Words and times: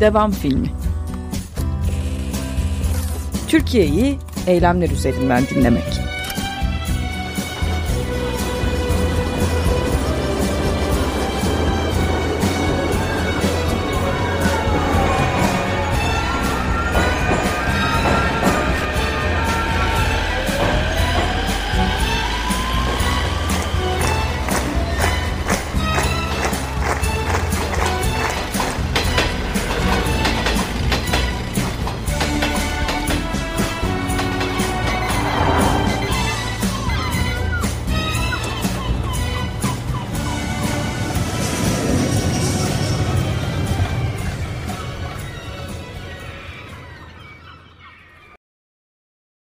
Devam 0.00 0.30
filmi. 0.30 0.68
Türkiye'yi 3.48 4.18
eylemler 4.46 4.90
üzerinden 4.90 5.42
dinlemek. 5.54 5.99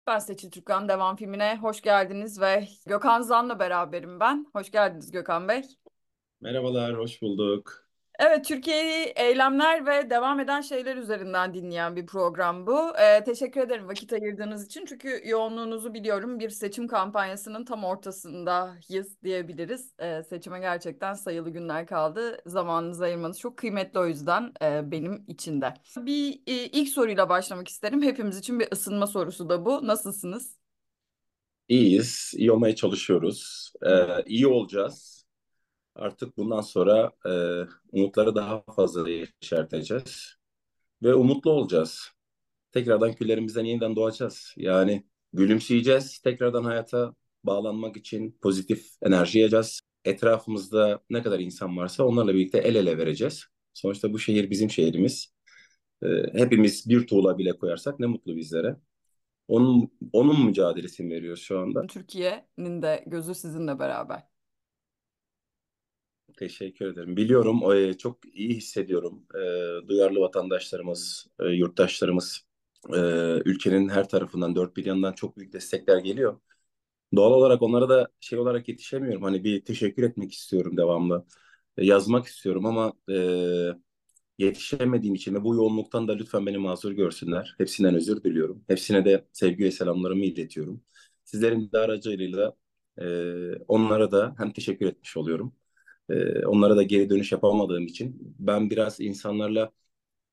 Ben 0.08 0.18
Seçil 0.18 0.50
Türkan 0.50 0.88
Devam 0.88 1.16
filmine 1.16 1.58
hoş 1.60 1.80
geldiniz 1.80 2.40
ve 2.40 2.68
Gökhan 2.86 3.22
Zan'la 3.22 3.58
beraberim 3.58 4.20
ben. 4.20 4.46
Hoş 4.52 4.70
geldiniz 4.70 5.10
Gökhan 5.10 5.48
Bey. 5.48 5.62
Merhabalar, 6.40 6.98
hoş 6.98 7.22
bulduk. 7.22 7.87
Evet, 8.18 8.44
Türkiye'yi 8.44 9.04
eylemler 9.16 9.86
ve 9.86 10.10
devam 10.10 10.40
eden 10.40 10.60
şeyler 10.60 10.96
üzerinden 10.96 11.54
dinleyen 11.54 11.96
bir 11.96 12.06
program 12.06 12.66
bu. 12.66 12.92
Ee, 12.98 13.24
teşekkür 13.24 13.60
ederim 13.60 13.88
vakit 13.88 14.12
ayırdığınız 14.12 14.66
için. 14.66 14.84
Çünkü 14.86 15.22
yoğunluğunuzu 15.24 15.94
biliyorum. 15.94 16.40
Bir 16.40 16.50
seçim 16.50 16.88
kampanyasının 16.88 17.64
tam 17.64 17.84
ortasındayız 17.84 19.22
diyebiliriz. 19.22 19.92
Ee, 20.00 20.22
seçime 20.22 20.60
gerçekten 20.60 21.14
sayılı 21.14 21.50
günler 21.50 21.86
kaldı. 21.86 22.38
Zamanınızı 22.46 23.04
ayırmanız 23.04 23.38
çok 23.40 23.56
kıymetli 23.56 23.98
o 23.98 24.06
yüzden 24.06 24.52
e, 24.62 24.90
benim 24.90 25.24
için 25.28 25.60
de. 25.60 25.74
Bir 25.96 26.32
e, 26.46 26.52
ilk 26.66 26.88
soruyla 26.88 27.28
başlamak 27.28 27.68
isterim. 27.68 28.02
Hepimiz 28.02 28.38
için 28.38 28.60
bir 28.60 28.68
ısınma 28.72 29.06
sorusu 29.06 29.48
da 29.48 29.64
bu. 29.64 29.86
Nasılsınız? 29.86 30.58
İyiyiz, 31.68 32.32
iyi 32.36 32.52
olmaya 32.52 32.74
çalışıyoruz. 32.74 33.72
Ee, 33.86 34.22
iyi 34.26 34.46
olacağız. 34.46 35.17
Artık 35.98 36.36
bundan 36.36 36.60
sonra 36.60 37.12
e, 37.26 37.32
umutları 37.92 38.34
daha 38.34 38.62
fazla 38.76 39.10
yeşerteceğiz 39.10 40.36
ve 41.02 41.14
umutlu 41.14 41.50
olacağız. 41.50 42.10
Tekrardan 42.72 43.12
küllerimizden 43.12 43.64
yeniden 43.64 43.96
doğacağız. 43.96 44.54
Yani 44.56 45.06
gülümseyeceğiz, 45.32 46.18
tekrardan 46.18 46.64
hayata 46.64 47.14
bağlanmak 47.44 47.96
için 47.96 48.38
pozitif 48.42 48.86
enerji 49.02 49.38
yiyeceğiz. 49.38 49.80
Etrafımızda 50.04 51.00
ne 51.10 51.22
kadar 51.22 51.40
insan 51.40 51.76
varsa 51.76 52.04
onlarla 52.04 52.34
birlikte 52.34 52.58
el 52.58 52.74
ele 52.74 52.98
vereceğiz. 52.98 53.44
Sonuçta 53.74 54.12
bu 54.12 54.18
şehir 54.18 54.50
bizim 54.50 54.70
şehrimiz. 54.70 55.34
Ee, 56.02 56.06
hepimiz 56.32 56.88
bir 56.88 57.06
tuğla 57.06 57.38
bile 57.38 57.52
koyarsak 57.52 58.00
ne 58.00 58.06
mutlu 58.06 58.36
bizlere. 58.36 58.76
Onun, 59.48 59.90
onun 60.12 60.46
mücadelesini 60.46 61.10
veriyoruz 61.14 61.42
şu 61.42 61.58
anda. 61.58 61.86
Türkiye'nin 61.86 62.82
de 62.82 63.04
gözü 63.06 63.34
sizinle 63.34 63.78
beraber. 63.78 64.27
Teşekkür 66.38 66.86
ederim. 66.86 67.16
Biliyorum, 67.16 67.60
çok 67.98 68.18
iyi 68.34 68.54
hissediyorum. 68.54 69.26
E, 69.34 69.88
duyarlı 69.88 70.20
vatandaşlarımız, 70.20 71.26
e, 71.40 71.46
yurttaşlarımız, 71.48 72.40
e, 72.94 72.98
ülkenin 73.44 73.88
her 73.88 74.08
tarafından, 74.08 74.56
dört 74.56 74.76
bir 74.76 74.86
yandan 74.86 75.12
çok 75.12 75.36
büyük 75.36 75.52
destekler 75.52 75.98
geliyor. 75.98 76.40
Doğal 77.16 77.32
olarak 77.32 77.62
onlara 77.62 77.88
da 77.88 78.08
şey 78.20 78.38
olarak 78.38 78.68
yetişemiyorum. 78.68 79.22
Hani 79.22 79.44
bir 79.44 79.64
teşekkür 79.64 80.02
etmek 80.02 80.32
istiyorum 80.32 80.76
devamlı. 80.76 81.26
E, 81.78 81.86
yazmak 81.86 82.26
istiyorum 82.26 82.66
ama 82.66 82.92
e, 83.10 83.16
yetişemediğim 84.38 85.14
için 85.14 85.34
ve 85.34 85.44
bu 85.44 85.54
yoğunluktan 85.54 86.08
da 86.08 86.12
lütfen 86.12 86.46
beni 86.46 86.58
mazur 86.58 86.92
görsünler. 86.92 87.54
Hepsinden 87.58 87.94
özür 87.94 88.22
diliyorum. 88.24 88.64
Hepsine 88.68 89.04
de 89.04 89.28
sevgi 89.32 89.64
ve 89.64 89.70
selamlarımı 89.70 90.24
iletiyorum. 90.24 90.82
Sizlerin 91.24 91.72
de 91.72 91.78
aracılığıyla 91.78 92.52
e, 93.00 93.04
onlara 93.68 94.10
da 94.12 94.34
hem 94.38 94.52
teşekkür 94.52 94.86
etmiş 94.86 95.16
oluyorum 95.16 95.54
e, 96.10 96.46
onlara 96.46 96.76
da 96.76 96.82
geri 96.82 97.10
dönüş 97.10 97.32
yapamadığım 97.32 97.86
için 97.86 98.34
ben 98.38 98.70
biraz 98.70 99.00
insanlarla 99.00 99.72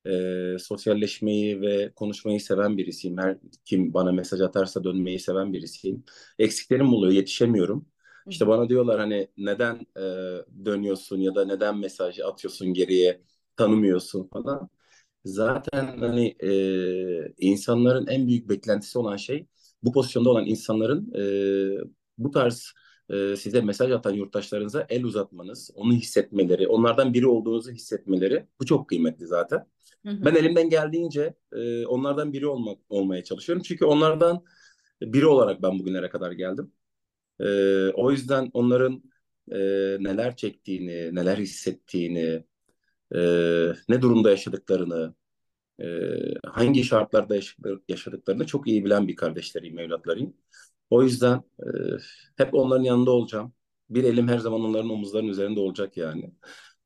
e, 0.08 0.58
sosyalleşmeyi 0.59 1.62
ve 1.62 1.91
konuşmayı 1.96 2.41
seven 2.41 2.78
birisiyim. 2.78 3.18
Her 3.18 3.38
kim 3.66 3.94
bana 3.94 4.12
mesaj 4.12 4.41
atarsa 4.41 4.84
dönmeyi 4.84 5.19
seven 5.19 5.53
birisiyim. 5.53 6.03
Eksiklerim 6.40 6.94
oluyor, 6.94 7.14
yetişemiyorum. 7.14 7.85
İşte 8.30 8.47
bana 8.47 8.69
diyorlar 8.69 9.00
hani 9.00 9.28
neden 9.38 9.75
e, 9.97 10.02
dönüyorsun 10.66 11.18
ya 11.22 11.35
da 11.35 11.46
neden 11.46 11.78
mesaj 11.78 12.19
atıyorsun 12.19 12.74
geriye, 12.74 13.22
tanımıyorsun 13.58 14.28
falan. 14.28 14.69
Zaten 15.25 15.97
hani 16.00 16.35
e, 16.44 17.34
insanların 17.38 18.08
en 18.08 18.28
büyük 18.28 18.50
beklentisi 18.50 19.00
olan 19.00 19.18
şey 19.18 19.47
bu 19.84 19.91
pozisyonda 19.94 20.30
olan 20.30 20.46
insanların 20.46 21.14
e, 21.16 21.24
bu 22.18 22.31
tarz 22.31 22.74
e, 23.10 23.36
size 23.36 23.62
mesaj 23.62 23.92
atan 23.92 24.14
yurttaşlarınıza 24.14 24.86
el 24.90 25.04
uzatmanız, 25.04 25.72
onu 25.76 25.94
hissetmeleri, 25.94 26.68
onlardan 26.68 27.14
biri 27.14 27.28
olduğunuzu 27.28 27.72
hissetmeleri 27.72 28.46
bu 28.60 28.66
çok 28.66 28.90
kıymetli 28.90 29.28
zaten. 29.28 29.66
Hı 30.06 30.12
hı. 30.12 30.26
Ben 30.26 30.36
elimden 30.36 30.70
geldiğince 30.70 31.34
e, 31.54 31.86
onlardan 31.86 32.34
biri 32.34 32.48
olmak 32.48 32.78
olmaya 32.90 33.24
çalışıyorum. 33.24 33.64
Çünkü 33.64 33.86
onlardan 33.86 34.44
biri 35.02 35.26
olarak 35.26 35.62
ben 35.62 35.80
bugünlere 35.80 36.10
kadar 36.10 36.32
geldim. 36.32 36.72
E, 37.40 37.48
o 37.90 38.12
yüzden 38.12 38.50
onların 38.54 39.04
e, 39.52 39.58
neler 40.00 40.36
çektiğini, 40.36 41.16
neler 41.16 41.38
hissettiğini, 41.38 42.44
e, 43.16 43.20
ne 43.90 44.02
durumda 44.02 44.30
yaşadıklarını, 44.30 45.16
e, 45.82 45.88
hangi 46.46 46.84
şartlarda 46.84 47.36
yaşadıklarını 47.90 48.46
çok 48.46 48.68
iyi 48.68 48.86
bilen 48.86 49.08
bir 49.08 49.16
kardeşleriyim, 49.16 49.80
evlatlarıyım. 49.80 50.34
O 50.90 51.03
yüzden 51.03 51.44
e, 51.59 51.68
hep 52.38 52.53
onların 52.53 52.84
yanında 52.84 53.12
olacağım. 53.12 53.53
Bir 53.90 54.03
elim 54.03 54.28
her 54.28 54.40
zaman 54.40 54.62
onların 54.62 54.90
omuzlarının 54.90 55.29
üzerinde 55.29 55.59
olacak 55.59 55.97
yani. 55.97 56.31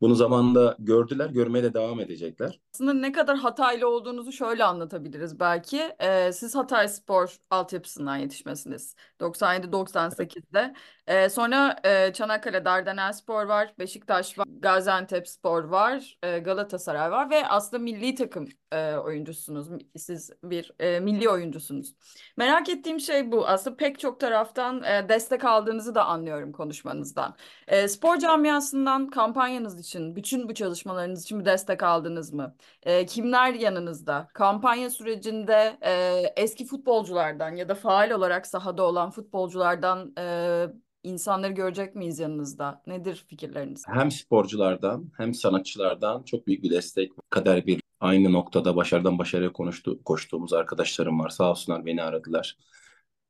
Bunu 0.02 0.16
zamanında 0.16 0.76
gördüler, 0.80 1.30
görmeye 1.30 1.64
de 1.64 1.74
devam 1.74 2.00
edecekler. 2.00 2.60
Aslında 2.74 2.94
ne 2.94 3.12
kadar 3.12 3.38
Hataylı 3.38 3.90
olduğunuzu 3.90 4.32
şöyle 4.32 4.64
anlatabiliriz 4.64 5.40
belki. 5.40 5.96
Ee, 6.00 6.32
siz 6.34 6.56
Hatay 6.56 6.88
Spor 6.88 7.38
altyapısından 7.50 8.18
yetişmesiniz. 8.18 8.96
97-98'de. 9.20 10.74
Ee, 11.08 11.30
sonra 11.30 11.76
e, 11.84 12.14
Çanakkale 12.14 12.66
Dardanel 12.66 13.14
Spor 13.14 13.46
var, 13.46 13.74
Beşiktaş 13.80 14.38
var, 14.40 14.46
Gaziantep 14.60 15.28
Spor 15.28 15.64
var, 15.64 16.18
e, 16.24 16.40
Galatasaray 16.40 17.12
var 17.12 17.30
ve 17.30 17.48
aslında 17.48 17.84
milli 17.84 18.16
takım 18.16 18.48
e, 18.72 18.94
oyuncusunuz. 18.96 19.68
Siz 19.98 20.32
bir 20.44 20.72
e, 20.80 21.00
milli 21.00 21.30
oyuncusunuz. 21.30 21.96
Merak 22.38 22.70
ettiğim 22.70 23.00
şey 23.00 23.32
bu. 23.32 23.48
Aslında 23.48 23.78
pek 23.78 24.00
çok 24.00 24.20
taraftan 24.20 24.84
e, 24.84 25.10
destek 25.10 25.44
aldığınızı 25.46 25.96
da 25.96 26.06
anlıyorum 26.06 26.52
konuşmanızdan. 26.52 27.36
E, 27.68 27.88
spor 27.88 28.18
camiasından 28.18 29.10
kampanyanız 29.10 29.80
için, 29.80 29.89
bütün 29.96 30.50
bu 30.50 30.54
çalışmalarınız 30.54 31.24
için 31.24 31.40
bir 31.40 31.46
destek 31.46 31.84
aldınız 31.84 32.34
mı? 32.34 32.56
E, 32.84 33.06
kimler 33.06 33.54
yanınızda? 33.54 34.28
Kampanya 34.34 34.90
sürecinde 34.90 35.78
e, 35.82 36.24
eski 36.36 36.66
futbolculardan 36.66 37.56
ya 37.56 37.70
da 37.70 37.76
faal 37.76 38.12
olarak 38.12 38.48
sahada 38.48 38.84
olan 38.84 39.12
futbolculardan 39.12 40.14
e, 40.20 40.66
insanları 41.04 41.54
görecek 41.54 41.96
miyiz 41.96 42.20
yanınızda? 42.20 42.82
Nedir 42.88 43.26
fikirleriniz? 43.28 43.84
Hem 43.88 44.12
sporculardan 44.12 45.12
hem 45.18 45.34
sanatçılardan 45.34 46.24
çok 46.24 46.48
büyük 46.48 46.64
bir 46.64 46.70
destek. 46.70 47.12
Kader 47.30 47.68
bir 47.68 47.82
aynı 48.00 48.34
noktada 48.34 48.76
başarıdan 48.76 49.20
başarıya 49.20 49.54
konuştu, 49.54 50.04
koştuğumuz 50.04 50.54
arkadaşlarım 50.54 51.20
var. 51.20 51.30
Sağ 51.30 51.52
olsunlar 51.52 51.86
beni 51.86 52.04
aradılar. 52.04 52.58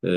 Ee, 0.03 0.09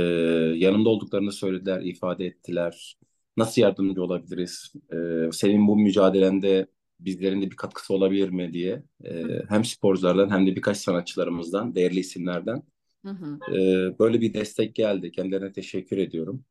yanımda 0.56 0.88
olduklarını 0.88 1.32
söylediler, 1.32 1.81
ifade 1.81 2.26
ettiler. 2.26 2.96
Nasıl 3.37 3.62
yardımcı 3.62 4.02
olabiliriz? 4.02 4.73
Ee, 4.93 5.32
senin 5.32 5.69
bu 5.69 5.76
mücadelende 5.76 6.67
bizlerin 7.00 7.43
de 7.43 7.50
bir 7.50 7.56
katkısı 7.56 7.94
olabilir 7.94 8.29
mi 8.29 8.52
diye 8.52 8.82
e, 9.05 9.25
hem 9.49 9.64
sporculardan 9.64 10.31
hem 10.31 10.46
de 10.46 10.56
birkaç 10.56 10.76
sanatçılarımızdan, 10.76 11.75
değerli 11.75 12.00
isimlerden 12.00 12.62
hı 13.05 13.11
hı. 13.11 13.56
E, 13.56 13.58
böyle 13.99 14.20
bir 14.20 14.34
destek 14.34 14.75
geldi. 14.75 15.11
Kendilerine 15.11 15.52
teşekkür 15.52 15.99
ediyorum. 15.99 16.44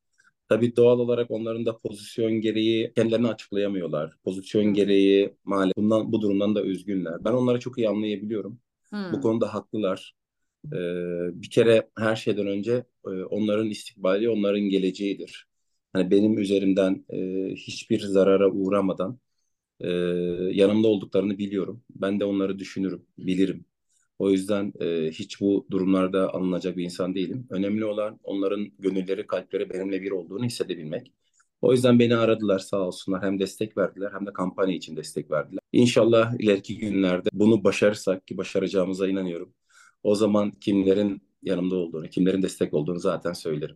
Tabii 0.50 0.76
doğal 0.76 1.00
olarak 1.00 1.32
onların 1.32 1.66
da 1.66 1.78
pozisyon 1.78 2.32
gereği 2.32 2.94
kendilerini 2.94 3.28
açıklayamıyorlar. 3.28 4.14
Pozisyon 4.24 4.66
gereği 4.66 5.36
maalesef 5.44 5.78
bundan 5.78 6.12
bu 6.12 6.22
durumdan 6.22 6.56
da 6.56 6.64
üzgünler. 6.64 7.26
Ben 7.26 7.32
onları 7.32 7.60
çok 7.60 7.78
iyi 7.78 7.90
anlayabiliyorum. 7.90 8.60
Hmm. 8.90 9.12
Bu 9.14 9.22
konuda 9.22 9.54
haklılar. 9.54 10.16
Ee, 10.66 10.78
bir 11.34 11.50
kere 11.50 11.90
her 11.98 12.16
şeyden 12.16 12.48
önce 12.48 12.86
e, 13.06 13.10
onların 13.10 13.70
istikbali 13.70 14.30
onların 14.30 14.62
geleceğidir. 14.62 15.48
Hani 15.94 16.12
benim 16.12 16.38
üzerimden 16.38 17.06
e, 17.10 17.18
hiçbir 17.56 18.00
zarara 18.00 18.52
uğramadan 18.52 19.20
e, 19.80 19.90
yanımda 20.54 20.88
olduklarını 20.88 21.38
biliyorum. 21.38 21.84
Ben 21.96 22.20
de 22.20 22.26
onları 22.26 22.60
düşünürüm, 22.60 23.06
bilirim. 23.18 23.66
O 24.20 24.32
yüzden 24.32 24.74
e, 24.82 25.12
hiç 25.12 25.42
bu 25.42 25.68
durumlarda 25.72 26.34
alınacak 26.34 26.78
bir 26.78 26.84
insan 26.84 27.16
değilim. 27.16 27.48
Önemli 27.50 27.86
olan 27.86 28.20
onların 28.24 28.72
gönülleri, 28.80 29.28
kalpleri 29.28 29.70
benimle 29.70 30.02
bir 30.02 30.12
olduğunu 30.12 30.46
hissedebilmek. 30.46 31.14
O 31.62 31.72
yüzden 31.74 32.00
beni 32.00 32.16
aradılar 32.16 32.60
sağ 32.60 32.80
olsunlar. 32.82 33.24
Hem 33.24 33.40
destek 33.40 33.78
verdiler 33.78 34.12
hem 34.14 34.26
de 34.26 34.34
kampanya 34.34 34.76
için 34.76 34.96
destek 34.96 35.32
verdiler. 35.32 35.60
İnşallah 35.72 36.34
ileriki 36.40 36.78
günlerde 36.78 37.30
bunu 37.34 37.64
başarırsak 37.64 38.28
ki 38.28 38.38
başaracağımıza 38.38 39.08
inanıyorum. 39.08 39.54
O 40.04 40.16
zaman 40.16 40.52
kimlerin 40.52 41.22
yanımda 41.44 41.76
olduğunu, 41.76 42.10
kimlerin 42.10 42.42
destek 42.42 42.74
olduğunu 42.74 43.00
zaten 43.00 43.34
söylerim. 43.34 43.76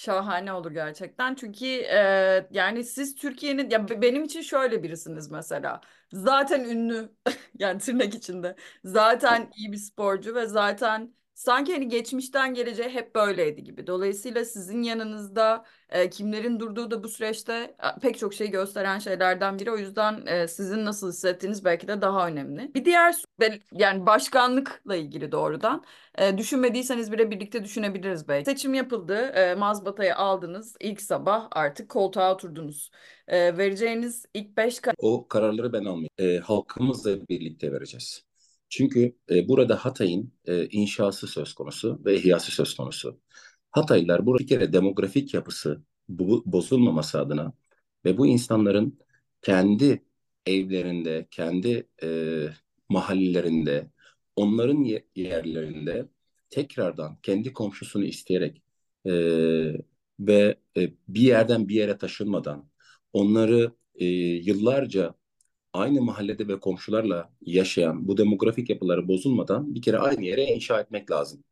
Şahane 0.00 0.52
olur 0.52 0.70
gerçekten. 0.72 1.34
Çünkü 1.34 1.66
e, 1.66 2.48
yani 2.50 2.84
siz 2.84 3.14
Türkiye'nin 3.14 3.70
ya 3.70 3.88
be- 3.88 4.02
benim 4.02 4.24
için 4.24 4.40
şöyle 4.42 4.82
birisiniz 4.82 5.30
mesela. 5.30 5.80
Zaten 6.12 6.64
ünlü 6.64 7.12
yani 7.58 7.78
tırnak 7.80 8.14
içinde. 8.14 8.56
Zaten 8.84 9.50
iyi 9.56 9.72
bir 9.72 9.76
sporcu 9.76 10.34
ve 10.34 10.46
zaten 10.46 11.14
sanki 11.40 11.72
hani 11.72 11.88
geçmişten 11.88 12.54
geleceğe 12.54 12.88
hep 12.88 13.14
böyleydi 13.14 13.64
gibi. 13.64 13.86
Dolayısıyla 13.86 14.44
sizin 14.44 14.82
yanınızda 14.82 15.64
e, 15.90 16.10
kimlerin 16.10 16.60
durduğu 16.60 16.90
da 16.90 17.04
bu 17.04 17.08
süreçte 17.08 17.52
e, 17.52 18.00
pek 18.02 18.18
çok 18.18 18.34
şey 18.34 18.50
gösteren 18.50 18.98
şeylerden 18.98 19.58
biri. 19.58 19.70
O 19.70 19.76
yüzden 19.76 20.26
e, 20.26 20.48
sizin 20.48 20.84
nasıl 20.84 21.12
hissettiğiniz 21.12 21.64
belki 21.64 21.88
de 21.88 22.02
daha 22.02 22.28
önemli. 22.28 22.74
Bir 22.74 22.84
diğer 22.84 23.14
yani 23.72 24.06
başkanlıkla 24.06 24.96
ilgili 24.96 25.32
doğrudan. 25.32 25.84
E, 26.18 26.38
düşünmediyseniz 26.38 27.12
bile 27.12 27.30
birlikte 27.30 27.64
düşünebiliriz 27.64 28.28
belki. 28.28 28.50
Seçim 28.50 28.74
yapıldı. 28.74 29.14
E, 29.14 29.54
mazbatayı 29.54 30.16
aldınız. 30.16 30.76
İlk 30.80 31.02
sabah 31.02 31.48
artık 31.50 31.88
koltuğa 31.88 32.34
oturdunuz. 32.34 32.90
E, 33.28 33.58
vereceğiniz 33.58 34.26
ilk 34.34 34.56
5 34.56 34.80
O 34.98 35.28
kararları 35.28 35.72
ben 35.72 35.84
almayayım. 35.84 36.08
E, 36.18 36.38
halkımızla 36.38 37.28
birlikte 37.28 37.72
vereceğiz. 37.72 38.29
Çünkü 38.70 39.16
e, 39.30 39.48
burada 39.48 39.76
Hatay'ın 39.76 40.32
e, 40.46 40.66
inşası 40.68 41.26
söz 41.26 41.54
konusu 41.54 42.02
ve 42.04 42.16
ihyası 42.16 42.52
söz 42.52 42.74
konusu. 42.76 43.20
Hataylılar 43.70 44.26
burada 44.26 44.42
bir 44.42 44.48
kere 44.48 44.72
demografik 44.72 45.34
yapısı 45.34 45.82
bu, 46.08 46.42
bozulmaması 46.46 47.20
adına 47.20 47.52
ve 48.04 48.18
bu 48.18 48.26
insanların 48.26 48.98
kendi 49.42 50.04
evlerinde, 50.46 51.26
kendi 51.30 51.88
e, 52.02 52.08
mahallelerinde, 52.88 53.90
onların 54.36 54.84
ye- 54.84 55.06
yerlerinde 55.16 56.08
tekrardan 56.50 57.18
kendi 57.22 57.52
komşusunu 57.52 58.04
isteyerek 58.04 58.62
e, 59.06 59.12
ve 60.20 60.56
e, 60.76 60.90
bir 61.08 61.20
yerden 61.20 61.68
bir 61.68 61.74
yere 61.74 61.98
taşınmadan 61.98 62.68
onları 63.12 63.72
e, 63.94 64.04
yıllarca 64.06 65.14
aynı 65.72 66.02
mahallede 66.02 66.48
ve 66.48 66.60
komşularla 66.60 67.30
yaşayan 67.42 68.08
bu 68.08 68.16
demografik 68.16 68.70
yapıları 68.70 69.08
bozulmadan 69.08 69.74
bir 69.74 69.82
kere 69.82 69.98
aynı 69.98 70.24
yere 70.24 70.44
inşa 70.44 70.80
etmek 70.80 71.10
lazım. 71.10 71.44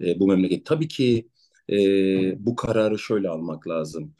E, 0.00 0.20
bu 0.20 0.28
memleket. 0.28 0.66
Tabii 0.66 0.88
ki 0.88 1.28
e, 1.70 1.76
bu 2.46 2.56
kararı 2.56 2.98
şöyle 2.98 3.28
almak 3.28 3.68
lazım. 3.68 4.14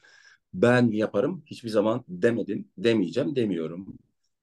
Ben 0.55 0.91
yaparım 0.93 1.43
hiçbir 1.47 1.69
zaman 1.69 2.05
demedim, 2.08 2.69
demeyeceğim, 2.79 3.37
demiyorum. 3.37 3.99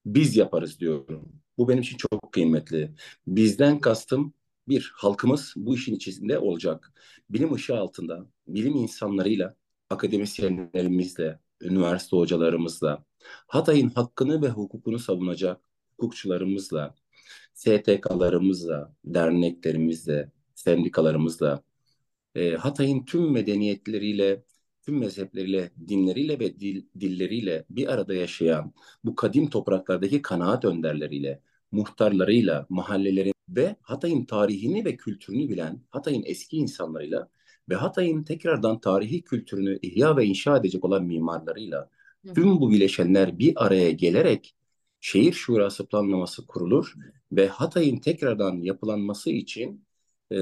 Biz 0.06 0.36
yaparız 0.36 0.80
diyorum. 0.80 1.32
Bu 1.58 1.68
benim 1.68 1.82
için 1.82 1.96
çok 1.96 2.32
kıymetli. 2.32 2.90
Bizden 3.26 3.80
kastım 3.80 4.34
bir, 4.68 4.92
halkımız 4.96 5.54
bu 5.56 5.74
işin 5.74 5.94
içinde 5.94 6.38
olacak. 6.38 6.92
Bilim 7.30 7.54
ışığı 7.54 7.76
altında, 7.76 8.26
bilim 8.48 8.76
insanlarıyla, 8.76 9.56
akademisyenlerimizle, 9.90 11.38
üniversite 11.60 12.16
hocalarımızla, 12.16 13.04
Hatay'ın 13.26 13.90
hakkını 13.90 14.42
ve 14.42 14.48
hukukunu 14.48 14.98
savunacak 14.98 15.60
hukukçularımızla, 15.96 16.94
STK'larımızla, 17.54 18.94
derneklerimizle, 19.04 20.32
sendikalarımızla, 20.54 21.62
e, 22.34 22.50
Hatay'ın 22.54 23.04
tüm 23.04 23.32
medeniyetleriyle, 23.32 24.42
tüm 24.82 24.98
mezhepleriyle, 24.98 25.70
dinleriyle 25.88 26.40
ve 26.40 26.60
dil, 26.60 26.84
dilleriyle 27.00 27.64
bir 27.70 27.88
arada 27.88 28.14
yaşayan 28.14 28.72
bu 29.04 29.14
kadim 29.14 29.50
topraklardaki 29.50 30.22
kanaat 30.22 30.64
önderleriyle, 30.64 31.40
muhtarlarıyla, 31.72 32.66
mahallelerin 32.68 33.34
ve 33.48 33.76
Hatay'ın 33.82 34.24
tarihini 34.24 34.84
ve 34.84 34.96
kültürünü 34.96 35.48
bilen 35.48 35.80
Hatay'ın 35.90 36.22
eski 36.26 36.56
insanlarıyla 36.56 37.28
ve 37.68 37.74
Hatay'ın 37.74 38.22
tekrardan 38.22 38.80
tarihi 38.80 39.22
kültürünü 39.22 39.78
ihya 39.82 40.16
ve 40.16 40.24
inşa 40.24 40.56
edecek 40.56 40.84
olan 40.84 41.04
mimarlarıyla 41.04 41.90
tüm 42.34 42.60
bu 42.60 42.70
bileşenler 42.70 43.38
bir 43.38 43.66
araya 43.66 43.90
gelerek 43.90 44.54
şehir 45.00 45.32
şurası 45.32 45.86
planlaması 45.86 46.46
kurulur 46.46 46.94
ve 47.32 47.48
Hatay'ın 47.48 47.96
tekrardan 47.96 48.56
yapılanması 48.56 49.30
için 49.30 49.84
e, 50.32 50.38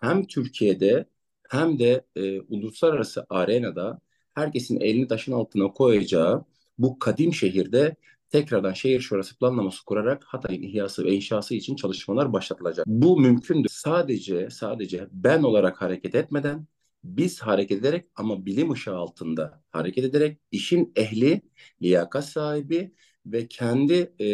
hem 0.00 0.26
Türkiye'de 0.26 1.06
hem 1.48 1.78
de 1.78 2.04
e, 2.16 2.40
uluslararası 2.40 3.26
arenada 3.30 4.00
herkesin 4.34 4.80
elini 4.80 5.08
taşın 5.08 5.32
altına 5.32 5.72
koyacağı 5.72 6.44
bu 6.78 6.98
kadim 6.98 7.34
şehirde 7.34 7.96
tekrardan 8.30 8.72
şehir 8.72 9.00
şurası 9.00 9.38
planlaması 9.38 9.84
kurarak 9.84 10.24
Hatay'ın 10.24 10.62
ihyası 10.62 11.04
ve 11.04 11.14
inşası 11.14 11.54
için 11.54 11.76
çalışmalar 11.76 12.32
başlatılacak. 12.32 12.86
Bu 12.86 13.20
mümkündür. 13.20 13.68
Sadece 13.72 14.50
sadece 14.50 15.08
ben 15.12 15.42
olarak 15.42 15.82
hareket 15.82 16.14
etmeden 16.14 16.66
biz 17.06 17.40
hareket 17.42 17.78
ederek 17.80 18.06
ama 18.16 18.46
bilim 18.46 18.70
ışığı 18.70 18.96
altında 18.96 19.62
hareket 19.70 20.04
ederek 20.04 20.38
işin 20.52 20.92
ehli, 20.96 21.42
liyakat 21.82 22.24
sahibi 22.24 22.94
ve 23.26 23.48
kendi 23.48 24.12
e, 24.20 24.28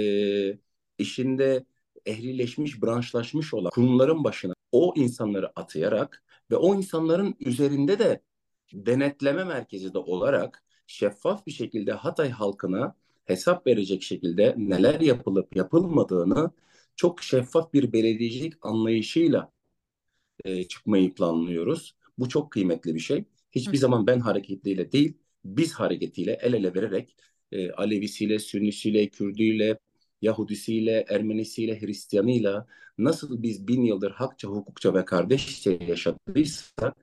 işinde 0.98 1.66
ehlileşmiş, 2.06 2.82
branşlaşmış 2.82 3.54
olan 3.54 3.70
kurumların 3.70 4.24
başına 4.24 4.54
o 4.72 4.94
insanları 4.96 5.52
atayarak 5.56 6.24
ve 6.50 6.56
o 6.56 6.74
insanların 6.74 7.34
üzerinde 7.40 7.98
de 7.98 8.22
denetleme 8.72 9.44
merkezi 9.44 9.94
de 9.94 9.98
olarak 9.98 10.64
şeffaf 10.86 11.46
bir 11.46 11.52
şekilde 11.52 11.92
Hatay 11.92 12.30
halkına 12.30 12.94
hesap 13.24 13.66
verecek 13.66 14.02
şekilde 14.02 14.54
neler 14.58 15.00
yapılıp 15.00 15.56
yapılmadığını 15.56 16.50
çok 16.96 17.22
şeffaf 17.22 17.72
bir 17.72 17.92
belediyecilik 17.92 18.54
anlayışıyla 18.62 19.52
e, 20.44 20.68
çıkmayı 20.68 21.14
planlıyoruz. 21.14 21.96
Bu 22.18 22.28
çok 22.28 22.52
kıymetli 22.52 22.94
bir 22.94 23.00
şey. 23.00 23.24
Hiçbir 23.52 23.78
zaman 23.78 24.06
ben 24.06 24.20
hareketiyle 24.20 24.92
değil, 24.92 25.18
biz 25.44 25.72
hareketiyle 25.72 26.38
el 26.42 26.52
ele 26.52 26.74
vererek 26.74 27.16
e, 27.52 27.70
Alevisiyle, 27.72 28.38
Sünnisiyle, 28.38 29.08
Kürdüyle, 29.08 29.78
Yahudisiyle, 30.22 31.04
Ermenisiyle, 31.08 31.80
Hristiyanıyla 31.80 32.66
nasıl 32.98 33.42
biz 33.42 33.68
bin 33.68 33.82
yıldır 33.84 34.10
hakça, 34.10 34.48
hukukça 34.48 34.94
ve 34.94 35.04
kardeşçe 35.04 35.78
yaşadıysak 35.88 36.96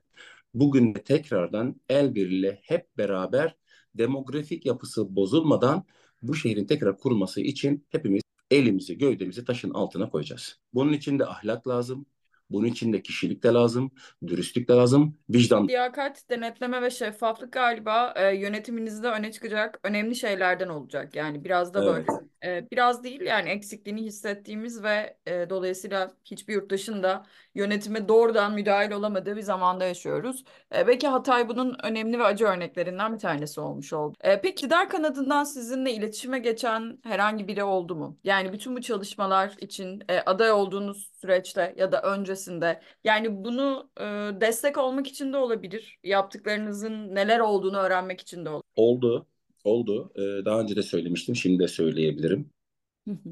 bugün 0.54 0.94
de 0.94 1.02
tekrardan 1.02 1.80
el 1.88 2.14
birliğiyle 2.14 2.60
hep 2.62 2.98
beraber 2.98 3.56
demografik 3.94 4.66
yapısı 4.66 5.16
bozulmadan 5.16 5.84
bu 6.22 6.34
şehrin 6.34 6.66
tekrar 6.66 6.98
kurulması 6.98 7.40
için 7.40 7.86
hepimiz 7.90 8.22
elimizi, 8.50 8.98
gövdemizi 8.98 9.44
taşın 9.44 9.70
altına 9.70 10.10
koyacağız. 10.10 10.58
Bunun 10.74 10.92
için 10.92 11.18
de 11.18 11.26
ahlak 11.26 11.68
lazım, 11.68 12.06
bunun 12.50 12.66
için 12.66 12.92
de 12.92 13.02
kişilik 13.02 13.42
de 13.42 13.48
lazım, 13.48 13.90
dürüstlük 14.26 14.68
de 14.68 14.72
lazım, 14.72 15.18
vicdan. 15.30 15.68
Liyakat, 15.68 16.30
denetleme 16.30 16.82
ve 16.82 16.90
şeffaflık 16.90 17.52
galiba 17.52 18.14
e, 18.16 18.36
yönetiminizde 18.36 19.08
öne 19.08 19.32
çıkacak 19.32 19.80
önemli 19.82 20.16
şeylerden 20.16 20.68
olacak. 20.68 21.16
Yani 21.16 21.44
biraz 21.44 21.74
da 21.74 21.86
böyle. 21.86 22.29
E, 22.44 22.70
biraz 22.70 23.04
değil 23.04 23.20
yani 23.20 23.48
eksikliğini 23.48 24.02
hissettiğimiz 24.02 24.82
ve 24.82 25.16
e, 25.26 25.50
dolayısıyla 25.50 26.10
hiçbir 26.24 26.54
yurttaşın 26.54 27.02
da 27.02 27.26
yönetime 27.54 28.08
doğrudan 28.08 28.54
müdahil 28.54 28.90
olamadığı 28.90 29.36
bir 29.36 29.42
zamanda 29.42 29.84
yaşıyoruz. 29.84 30.44
E, 30.76 30.86
belki 30.86 31.08
Hatay 31.08 31.48
bunun 31.48 31.76
önemli 31.82 32.18
ve 32.18 32.24
acı 32.24 32.44
örneklerinden 32.44 33.14
bir 33.14 33.18
tanesi 33.18 33.60
olmuş 33.60 33.92
oldu. 33.92 34.16
E, 34.20 34.40
peki 34.40 34.60
iktidar 34.60 34.88
kanadından 34.88 35.44
sizinle 35.44 35.92
iletişime 35.92 36.38
geçen 36.38 36.98
herhangi 37.04 37.48
biri 37.48 37.64
oldu 37.64 37.96
mu? 37.96 38.18
Yani 38.24 38.52
bütün 38.52 38.76
bu 38.76 38.80
çalışmalar 38.80 39.54
için 39.60 40.02
e, 40.08 40.18
aday 40.18 40.52
olduğunuz 40.52 41.10
süreçte 41.20 41.74
ya 41.76 41.92
da 41.92 42.02
öncesinde 42.02 42.80
yani 43.04 43.44
bunu 43.44 43.90
e, 44.00 44.04
destek 44.40 44.78
olmak 44.78 45.06
için 45.06 45.32
de 45.32 45.36
olabilir. 45.36 45.98
Yaptıklarınızın 46.04 47.14
neler 47.14 47.40
olduğunu 47.40 47.78
öğrenmek 47.78 48.20
için 48.20 48.44
de 48.44 48.48
olabilir. 48.48 48.72
Oldu, 48.76 49.26
oldu. 49.64 50.12
Ee, 50.16 50.44
daha 50.44 50.60
önce 50.60 50.76
de 50.76 50.82
söylemiştim, 50.82 51.36
şimdi 51.36 51.62
de 51.62 51.68
söyleyebilirim. 51.68 52.50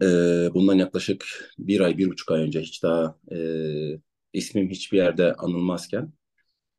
Ee, 0.03 0.49
bundan 0.55 0.75
yaklaşık 0.79 1.53
bir 1.59 1.81
ay, 1.81 1.99
bir 1.99 2.11
buçuk 2.11 2.31
ay 2.31 2.43
önce 2.43 2.61
hiç 2.61 2.83
daha 2.83 3.19
e, 3.33 3.39
ismim 4.33 4.71
hiçbir 4.71 4.97
yerde 4.99 5.35
anılmazken 5.35 6.13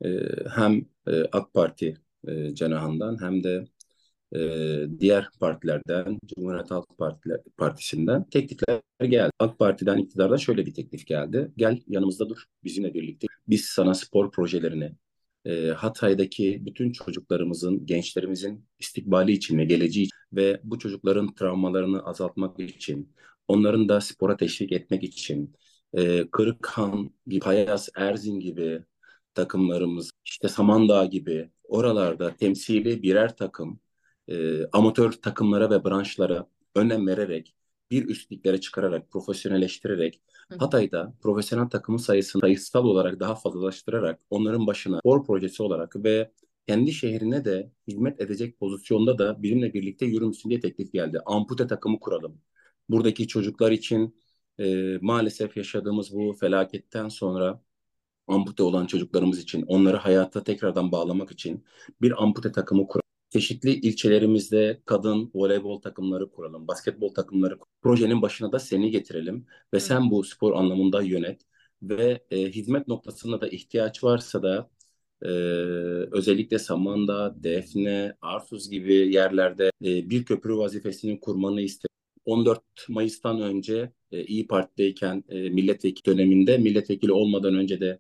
e, 0.06 0.10
hem 0.56 0.86
e, 1.08 1.24
AK 1.32 1.54
Parti 1.54 1.98
e, 2.28 2.56
cenahından 2.56 3.22
hem 3.22 3.44
de 3.44 3.66
e, 4.36 4.40
diğer 5.00 5.30
partilerden, 5.40 6.20
Cumhuriyet 6.26 6.72
Halk 6.72 6.98
Partiler, 6.98 7.40
Partisi'nden 7.58 8.30
teklifler 8.30 8.82
geldi. 9.02 9.32
AK 9.40 9.60
Parti'den, 9.60 9.98
iktidardan 9.98 10.38
şöyle 10.38 10.66
bir 10.66 10.74
teklif 10.74 11.08
geldi. 11.08 11.52
Gel 11.58 11.82
yanımızda 11.88 12.30
dur, 12.30 12.44
bizimle 12.64 12.94
birlikte. 12.94 13.28
Biz 13.48 13.66
sana 13.66 13.94
spor 13.94 14.32
projelerini, 14.32 14.92
e, 15.46 15.68
Hatay'daki 15.68 16.66
bütün 16.66 16.92
çocuklarımızın, 16.92 17.86
gençlerimizin 17.86 18.66
istikbali 18.80 19.32
için 19.32 19.58
ve 19.58 19.66
geleceği 19.66 20.04
için 20.04 20.18
ve 20.34 20.62
bu 20.64 20.80
çocukların 20.80 21.36
travmalarını 21.36 22.06
azaltmak 22.06 22.60
için, 22.60 23.14
onların 23.48 23.90
da 23.90 24.02
spora 24.02 24.38
teşvik 24.38 24.72
etmek 24.72 25.04
için, 25.04 25.56
e, 25.94 26.30
Kırıkhan 26.32 27.14
gibi, 27.28 27.40
Payas, 27.40 27.90
Erzin 27.96 28.40
gibi 28.40 28.84
takımlarımız, 29.34 30.12
işte 30.26 30.50
Samandağ 30.50 31.06
gibi 31.06 31.52
oralarda 31.64 32.36
temsili 32.36 33.04
birer 33.04 33.36
takım, 33.38 33.80
e, 34.28 34.66
amatör 34.66 35.12
takımlara 35.12 35.70
ve 35.70 35.84
branşlara 35.86 36.48
önem 36.76 37.08
vererek, 37.08 37.56
bir 37.92 38.10
üstlüklere 38.10 38.62
çıkararak, 38.62 39.12
profesyonelleştirerek, 39.12 40.22
Hatay'da 40.60 41.14
profesyonel 41.22 41.70
takımın 41.70 41.98
sayısını 41.98 42.42
sayısal 42.42 42.86
olarak 42.86 43.20
daha 43.20 43.36
fazlalaştırarak, 43.36 44.20
onların 44.30 44.68
başına 44.68 45.00
spor 45.00 45.26
projesi 45.26 45.64
olarak 45.64 45.96
ve 45.96 46.32
kendi 46.68 46.94
şehrine 46.94 47.46
de 47.46 47.72
hizmet 47.88 48.22
edecek 48.22 48.60
pozisyonda 48.60 49.18
da 49.18 49.44
benimle 49.44 49.74
birlikte 49.74 50.06
yürümüşsün 50.06 50.50
diye 50.50 50.60
teklif 50.60 50.94
geldi. 50.94 51.20
Ampute 51.26 51.68
takımı 51.68 52.00
kuralım. 52.00 52.42
Buradaki 52.90 53.28
çocuklar 53.28 53.72
için 53.72 54.16
e, 54.60 54.98
maalesef 55.02 55.58
yaşadığımız 55.58 56.14
bu 56.14 56.34
felaketten 56.34 57.10
sonra 57.10 57.62
ampute 58.28 58.64
olan 58.64 58.86
çocuklarımız 58.86 59.40
için, 59.40 59.64
onları 59.68 59.98
hayata 59.98 60.44
tekrardan 60.44 60.92
bağlamak 60.92 61.32
için 61.32 61.66
bir 62.02 62.24
ampute 62.24 62.52
takımı 62.52 62.88
kuralım. 62.88 63.09
Çeşitli 63.30 63.74
ilçelerimizde 63.74 64.82
kadın 64.86 65.32
voleybol 65.34 65.82
takımları 65.82 66.32
kuralım, 66.32 66.68
basketbol 66.68 67.14
takımları 67.14 67.54
kuralım. 67.54 67.74
Projenin 67.82 68.22
başına 68.22 68.52
da 68.52 68.60
seni 68.60 68.92
getirelim 68.92 69.46
ve 69.74 69.80
sen 69.80 70.12
bu 70.12 70.24
spor 70.24 70.54
anlamında 70.54 71.02
yönet 71.02 71.42
ve 71.82 72.24
e, 72.32 72.38
hizmet 72.38 72.88
noktasında 72.88 73.42
da 73.42 73.48
ihtiyaç 73.48 74.04
varsa 74.04 74.44
da 74.44 74.70
e, 75.22 75.28
özellikle 76.12 76.60
Samandağ, 76.60 77.36
Defne, 77.38 78.16
Arsuz 78.22 78.70
gibi 78.70 78.94
yerlerde 78.94 79.72
e, 79.84 80.10
bir 80.10 80.26
köprü 80.26 80.58
vazifesini 80.58 81.20
kurmanı 81.20 81.62
istedim. 81.62 81.90
14 82.26 82.64
Mayıs'tan 82.90 83.42
önce 83.42 83.92
e, 84.12 84.24
İyi 84.26 84.48
Parti'deyken 84.48 85.24
e, 85.30 85.50
milletvekili 85.50 86.06
döneminde 86.06 86.58
milletvekili 86.58 87.12
olmadan 87.12 87.56
önce 87.56 87.80
de 87.82 88.00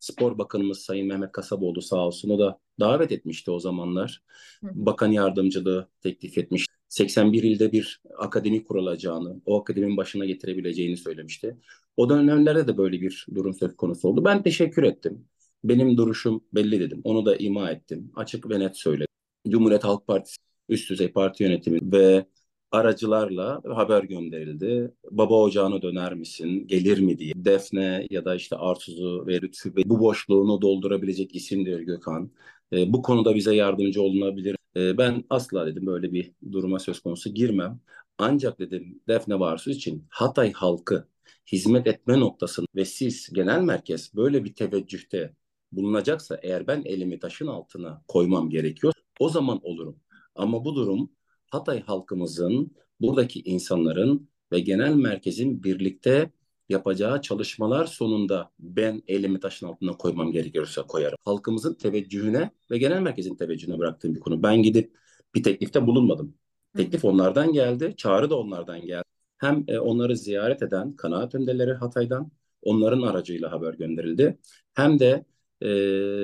Spor 0.00 0.38
Bakanımız 0.38 0.78
Sayın 0.78 1.06
Mehmet 1.06 1.32
Kasaboğlu 1.32 1.82
sağ 1.82 2.06
olsun 2.06 2.30
o 2.30 2.38
da 2.38 2.58
davet 2.80 3.12
etmişti 3.12 3.50
o 3.50 3.60
zamanlar. 3.60 4.22
Bakan 4.62 5.12
yardımcılığı 5.12 5.88
teklif 6.02 6.38
etmiş. 6.38 6.66
81 6.88 7.42
ilde 7.42 7.72
bir 7.72 8.02
akademi 8.18 8.64
kurulacağını, 8.64 9.40
o 9.46 9.60
akademinin 9.60 9.96
başına 9.96 10.24
getirebileceğini 10.24 10.96
söylemişti. 10.96 11.56
O 11.96 12.08
dönemlerde 12.08 12.66
de 12.66 12.78
böyle 12.78 13.00
bir 13.00 13.26
durum 13.34 13.54
söz 13.54 13.76
konusu 13.76 14.08
oldu. 14.08 14.24
Ben 14.24 14.42
teşekkür 14.42 14.82
ettim. 14.82 15.24
Benim 15.64 15.96
duruşum 15.96 16.44
belli 16.54 16.80
dedim. 16.80 17.00
Onu 17.04 17.26
da 17.26 17.36
ima 17.36 17.70
ettim. 17.70 18.12
Açık 18.16 18.50
ve 18.50 18.58
net 18.60 18.76
söyledim. 18.76 19.06
Cumhuriyet 19.48 19.84
Halk 19.84 20.06
Partisi 20.06 20.36
üst 20.68 20.90
düzey 20.90 21.12
parti 21.12 21.42
yönetimi 21.42 21.92
ve 21.92 22.26
aracılarla 22.70 23.60
haber 23.64 24.04
gönderildi. 24.04 24.94
Baba 25.10 25.42
ocağına 25.42 25.82
döner 25.82 26.14
misin, 26.14 26.66
gelir 26.66 26.98
mi 26.98 27.18
diye. 27.18 27.32
Defne 27.36 28.06
ya 28.10 28.24
da 28.24 28.34
işte 28.34 28.56
Arsuz'u 28.56 29.26
ve 29.26 29.40
Lütfü 29.42 29.72
bu 29.76 30.00
boşluğunu 30.00 30.62
doldurabilecek 30.62 31.34
isimdir 31.34 31.80
Gökhan. 31.80 32.30
E, 32.72 32.92
bu 32.92 33.02
konuda 33.02 33.34
bize 33.34 33.54
yardımcı 33.54 34.02
olunabilir. 34.02 34.56
E, 34.76 34.98
ben 34.98 35.24
asla 35.30 35.66
dedim 35.66 35.86
böyle 35.86 36.12
bir 36.12 36.32
duruma 36.52 36.78
söz 36.78 37.00
konusu 37.00 37.34
girmem. 37.34 37.80
Ancak 38.18 38.58
dedim 38.58 39.00
Defne 39.08 39.40
Varsuz 39.40 39.76
için 39.76 40.06
Hatay 40.10 40.52
halkı 40.52 41.08
hizmet 41.52 41.86
etme 41.86 42.20
noktasını 42.20 42.66
ve 42.76 42.84
siz 42.84 43.30
genel 43.32 43.60
merkez 43.60 44.14
böyle 44.14 44.44
bir 44.44 44.54
teveccühte 44.54 45.34
bulunacaksa 45.72 46.38
eğer 46.42 46.66
ben 46.66 46.82
elimi 46.84 47.18
taşın 47.18 47.46
altına 47.46 48.04
koymam 48.08 48.50
gerekiyor 48.50 48.92
o 49.20 49.28
zaman 49.28 49.60
olurum. 49.62 50.00
Ama 50.34 50.64
bu 50.64 50.74
durum 50.74 51.10
Hatay 51.50 51.82
halkımızın, 51.82 52.70
buradaki 53.00 53.40
insanların 53.40 54.28
ve 54.52 54.60
genel 54.60 54.94
merkezin 54.94 55.62
birlikte 55.62 56.30
yapacağı 56.68 57.22
çalışmalar 57.22 57.86
sonunda 57.86 58.50
ben 58.58 59.02
elimi 59.06 59.40
taşın 59.40 59.66
altına 59.66 59.92
koymam 59.96 60.32
gerekiyorsa 60.32 60.82
koyarım. 60.82 61.18
Halkımızın 61.24 61.74
teveccühüne 61.74 62.50
ve 62.70 62.78
genel 62.78 63.00
merkezin 63.00 63.36
teveccühüne 63.36 63.78
bıraktığım 63.78 64.14
bir 64.14 64.20
konu. 64.20 64.42
Ben 64.42 64.62
gidip 64.62 64.96
bir 65.34 65.42
teklifte 65.42 65.86
bulunmadım. 65.86 66.34
Teklif 66.76 67.04
onlardan 67.04 67.52
geldi, 67.52 67.94
çağrı 67.96 68.30
da 68.30 68.38
onlardan 68.38 68.80
geldi. 68.80 69.04
Hem 69.38 69.64
e, 69.68 69.78
onları 69.78 70.16
ziyaret 70.16 70.62
eden 70.62 70.96
kanaat 70.96 71.34
önderleri 71.34 71.72
Hatay'dan 71.72 72.30
onların 72.62 73.02
aracıyla 73.02 73.52
haber 73.52 73.74
gönderildi. 73.74 74.38
Hem 74.74 74.98
de 74.98 75.24
e, 75.62 75.66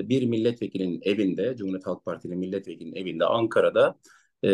bir 0.09 0.27
milletvekilinin 0.27 1.01
evinde, 1.03 1.57
Cumhuriyet 1.57 1.87
Halk 1.87 2.05
Partili 2.05 2.37
milletvekilinin 2.37 2.97
evinde 2.97 3.25
Ankara'da 3.25 3.99
e, 4.45 4.51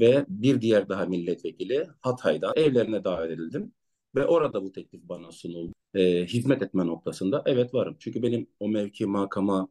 ve 0.00 0.24
bir 0.28 0.60
diğer 0.60 0.88
daha 0.88 1.06
milletvekili 1.06 1.88
Hatay'dan 2.00 2.52
evlerine 2.56 3.04
davet 3.04 3.30
edildim. 3.30 3.72
Ve 4.14 4.26
orada 4.26 4.62
bu 4.62 4.72
teklif 4.72 5.02
bana 5.02 5.32
sunuldu. 5.32 5.72
E, 5.94 6.26
hizmet 6.26 6.62
etme 6.62 6.86
noktasında 6.86 7.42
evet 7.46 7.74
varım. 7.74 7.96
Çünkü 8.00 8.22
benim 8.22 8.46
o 8.60 8.68
mevki 8.68 9.06
makama 9.06 9.68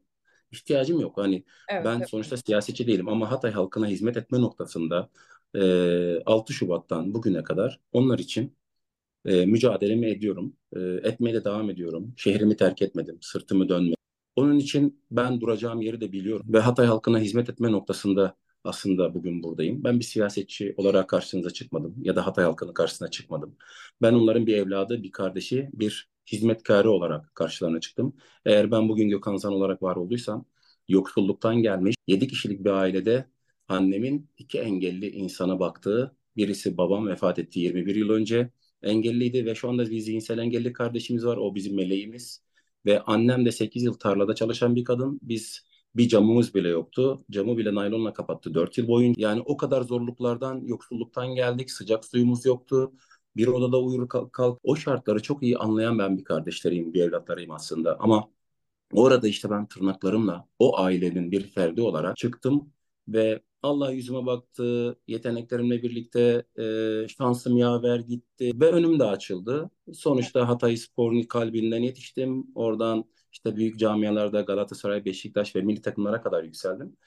ihtiyacım 0.51 0.99
yok. 0.99 1.17
Hani 1.17 1.43
evet, 1.69 1.85
ben 1.85 1.97
evet. 1.97 2.09
sonuçta 2.09 2.37
siyasetçi 2.37 2.87
değilim 2.87 3.09
ama 3.09 3.31
Hatay 3.31 3.51
halkına 3.51 3.87
hizmet 3.87 4.17
etme 4.17 4.41
noktasında 4.41 5.09
e, 5.55 6.23
6 6.25 6.53
Şubat'tan 6.53 7.13
bugüne 7.13 7.43
kadar 7.43 7.79
onlar 7.91 8.19
için 8.19 8.57
e, 9.25 9.45
mücadelemi 9.45 10.09
ediyorum. 10.09 10.55
E, 10.75 10.79
etmeye 10.79 11.33
de 11.33 11.45
devam 11.45 11.69
ediyorum. 11.69 12.13
Şehrimi 12.17 12.57
terk 12.57 12.81
etmedim. 12.81 13.17
Sırtımı 13.21 13.69
dönmedim. 13.69 13.97
Onun 14.35 14.57
için 14.59 15.03
ben 15.11 15.41
duracağım 15.41 15.81
yeri 15.81 16.01
de 16.01 16.11
biliyorum. 16.11 16.45
Ve 16.53 16.59
Hatay 16.59 16.87
halkına 16.87 17.19
hizmet 17.19 17.49
etme 17.49 17.71
noktasında 17.71 18.35
aslında 18.63 19.13
bugün 19.13 19.43
buradayım. 19.43 19.83
Ben 19.83 19.99
bir 19.99 20.05
siyasetçi 20.05 20.73
olarak 20.77 21.09
karşınıza 21.09 21.49
çıkmadım 21.49 21.95
ya 22.01 22.15
da 22.15 22.25
Hatay 22.25 22.45
halkının 22.45 22.73
karşısına 22.73 23.11
çıkmadım. 23.11 23.57
Ben 24.01 24.13
onların 24.13 24.47
bir 24.47 24.57
evladı, 24.57 25.03
bir 25.03 25.11
kardeşi, 25.11 25.69
bir 25.73 26.09
hizmetkarı 26.31 26.91
olarak 26.91 27.35
karşılarına 27.35 27.79
çıktım. 27.79 28.15
Eğer 28.45 28.71
ben 28.71 28.89
bugün 28.89 29.09
Gökhan 29.09 29.35
Zan 29.35 29.53
olarak 29.53 29.83
var 29.83 29.95
olduysam 29.95 30.45
yoksulluktan 30.87 31.55
gelmiş 31.61 31.95
7 32.07 32.27
kişilik 32.27 32.65
bir 32.65 32.69
ailede 32.69 33.27
annemin 33.67 34.29
iki 34.37 34.59
engelli 34.59 35.09
insana 35.09 35.59
baktığı 35.59 36.15
birisi 36.37 36.77
babam 36.77 37.07
vefat 37.07 37.39
etti 37.39 37.59
21 37.59 37.95
yıl 37.95 38.09
önce 38.09 38.49
engelliydi 38.83 39.45
ve 39.45 39.55
şu 39.55 39.69
anda 39.69 39.89
bir 39.89 39.99
zihinsel 39.99 40.37
engelli 40.37 40.73
kardeşimiz 40.73 41.25
var. 41.25 41.37
O 41.37 41.55
bizim 41.55 41.75
meleğimiz. 41.75 42.43
Ve 42.85 43.01
annem 43.01 43.45
de 43.45 43.51
8 43.51 43.83
yıl 43.83 43.93
tarlada 43.93 44.35
çalışan 44.35 44.75
bir 44.75 44.83
kadın. 44.83 45.19
Biz 45.23 45.66
bir 45.97 46.07
camımız 46.07 46.55
bile 46.55 46.69
yoktu. 46.69 47.25
Camı 47.31 47.57
bile 47.57 47.75
naylonla 47.75 48.13
kapattı 48.13 48.53
4 48.53 48.77
yıl 48.77 48.87
boyunca. 48.87 49.29
Yani 49.29 49.41
o 49.45 49.57
kadar 49.57 49.81
zorluklardan, 49.81 50.61
yoksulluktan 50.65 51.35
geldik. 51.35 51.71
Sıcak 51.71 52.05
suyumuz 52.05 52.45
yoktu. 52.45 52.91
Bir 53.35 53.47
odada 53.47 53.81
uyur 53.81 54.09
kalk, 54.09 54.33
kalk. 54.33 54.59
O 54.63 54.75
şartları 54.75 55.21
çok 55.21 55.43
iyi 55.43 55.57
anlayan 55.57 55.99
ben 55.99 56.17
bir 56.17 56.23
kardeşleriyim, 56.23 56.93
bir 56.93 57.01
evlatlarıyım 57.01 57.51
aslında. 57.51 57.99
Ama 57.99 58.29
orada 58.93 59.27
işte 59.27 59.49
ben 59.49 59.67
tırnaklarımla 59.67 60.47
o 60.59 60.79
ailenin 60.79 61.31
bir 61.31 61.47
ferdi 61.47 61.81
olarak 61.81 62.17
çıktım 62.17 62.71
ve 63.07 63.41
Allah 63.63 63.91
yüzüme 63.91 64.25
baktı, 64.25 64.97
yeteneklerimle 65.07 65.83
birlikte 65.83 66.43
e, 66.59 67.07
şansım 67.07 67.57
yaver 67.57 67.99
gitti 67.99 68.51
ve 68.59 68.71
önüm 68.71 68.99
de 68.99 69.03
açıldı. 69.03 69.69
Sonuçta 69.93 70.47
Hatay 70.47 70.77
Spor'un 70.77 71.23
kalbinden 71.23 71.81
yetiştim. 71.81 72.47
Oradan 72.55 73.05
işte 73.37 73.55
büyük 73.55 73.79
camialarda 73.79 74.41
Galatasaray, 74.41 75.05
Beşiktaş 75.05 75.55
ve 75.55 75.61
milli 75.61 75.81
takımlara 75.81 76.21
kadar 76.21 76.43
yükseldim. 76.43 76.97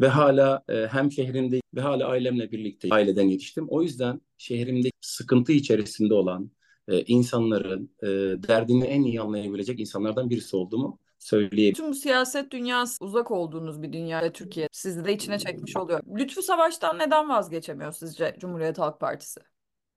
Ve 0.00 0.08
hala 0.08 0.62
e, 0.68 0.86
hem 0.86 1.12
şehrimde 1.12 1.60
ve 1.74 1.80
hala 1.80 2.08
ailemle 2.08 2.50
birlikte 2.50 2.88
aileden 2.90 3.28
yetiştim. 3.28 3.66
O 3.68 3.82
yüzden 3.82 4.20
şehrimde 4.38 4.88
sıkıntı 5.00 5.52
içerisinde 5.52 6.14
olan 6.14 6.50
e, 6.88 7.02
insanların 7.02 7.90
e, 8.02 8.06
derdini 8.48 8.84
en 8.84 9.02
iyi 9.02 9.20
anlayabilecek 9.20 9.80
insanlardan 9.80 10.30
birisi 10.30 10.56
olduğumu 10.56 10.98
söyleyeyim. 11.18 11.74
Tüm 11.74 11.94
siyaset 11.94 12.50
dünyası 12.50 13.04
uzak 13.04 13.30
olduğunuz 13.30 13.82
bir 13.82 13.92
dünya 13.92 14.32
Türkiye 14.32 14.68
sizi 14.72 15.04
de 15.04 15.12
içine 15.12 15.38
çekmiş 15.38 15.76
oluyor. 15.76 16.00
Lütfü 16.18 16.42
Savaş'tan 16.42 16.98
neden 16.98 17.28
vazgeçemiyor 17.28 17.92
sizce 17.92 18.36
Cumhuriyet 18.38 18.78
Halk 18.78 19.00
Partisi? 19.00 19.40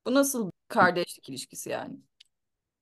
Bu 0.08 0.14
nasıl 0.14 0.52
kardeşlik 0.68 1.30
ilişkisi 1.30 1.70
yani? 1.70 1.98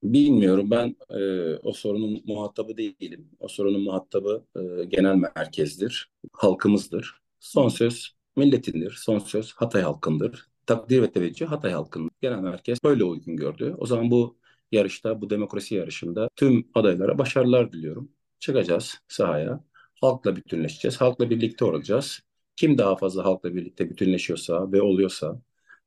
Bilmiyorum 0.04 0.72
ben 0.72 0.96
e, 1.10 1.56
o 1.63 1.74
sorunun 1.74 2.22
muhatabı 2.25 2.77
değilim. 2.77 3.30
O 3.39 3.48
sorunun 3.48 3.82
muhatabı 3.82 4.46
e, 4.56 4.86
genel 4.86 5.16
merkezdir, 5.16 6.12
halkımızdır. 6.34 7.22
Son 7.39 7.70
söz 7.70 8.16
milletindir, 8.36 8.92
son 8.92 9.20
söz 9.20 9.54
Hatay 9.54 9.82
halkındır. 9.82 10.48
Takdir 10.66 11.01
ve 11.01 11.12
teveccüh 11.12 11.48
Hatay 11.48 11.72
halkının 11.72 12.12
genel 12.22 12.39
merkez 12.39 12.84
böyle 12.84 13.04
uygun 13.04 13.36
gördü. 13.38 13.75
O 13.77 13.86
zaman 13.86 14.12
bu 14.12 14.38
yarışta, 14.72 15.22
bu 15.22 15.30
demokrasi 15.30 15.75
yarışında 15.75 16.30
tüm 16.36 16.68
adaylara 16.75 17.18
başarılar 17.18 17.72
diliyorum. 17.72 18.12
Çıkacağız 18.39 19.00
sahaya, 19.08 19.63
halkla 20.01 20.36
bütünleşeceğiz, 20.36 21.01
halkla 21.01 21.30
birlikte 21.30 21.66
olacağız. 21.66 22.20
Kim 22.56 22.77
daha 22.77 22.96
fazla 22.96 23.25
halkla 23.25 23.56
birlikte 23.56 23.89
bütünleşiyorsa 23.89 24.72
ve 24.72 24.82
oluyorsa 24.82 25.42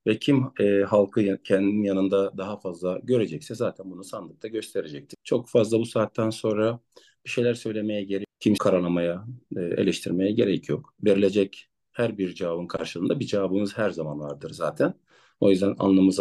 ve 0.06 0.18
kim 0.18 0.44
e, 0.60 0.82
halkı 0.82 1.42
kendinin 1.44 1.82
yanında 1.84 2.38
daha 2.38 2.56
fazla 2.60 2.98
görecekse 3.02 3.54
zaten 3.54 3.90
bunu 3.90 4.04
sandıkta 4.04 4.48
gösterecektir. 4.48 5.16
Çok 5.24 5.48
fazla 5.48 5.78
bu 5.78 5.86
saatten 5.86 6.30
sonra 6.30 6.80
bir 7.24 7.30
şeyler 7.30 7.54
söylemeye 7.54 8.04
gerek, 8.04 8.26
kim 8.40 8.54
karalamaya, 8.54 9.26
e, 9.56 9.60
eleştirmeye 9.60 10.32
gerek 10.32 10.68
yok. 10.68 10.94
Verilecek 11.04 11.66
Her 11.92 12.18
bir 12.18 12.34
cevabın 12.34 12.66
karşılığında 12.66 13.20
bir 13.20 13.26
cevabımız 13.26 13.78
her 13.78 13.90
zaman 13.90 14.20
vardır 14.20 14.50
zaten. 14.50 14.94
O 15.40 15.50
yüzden 15.50 15.74
alnımız 15.78 16.20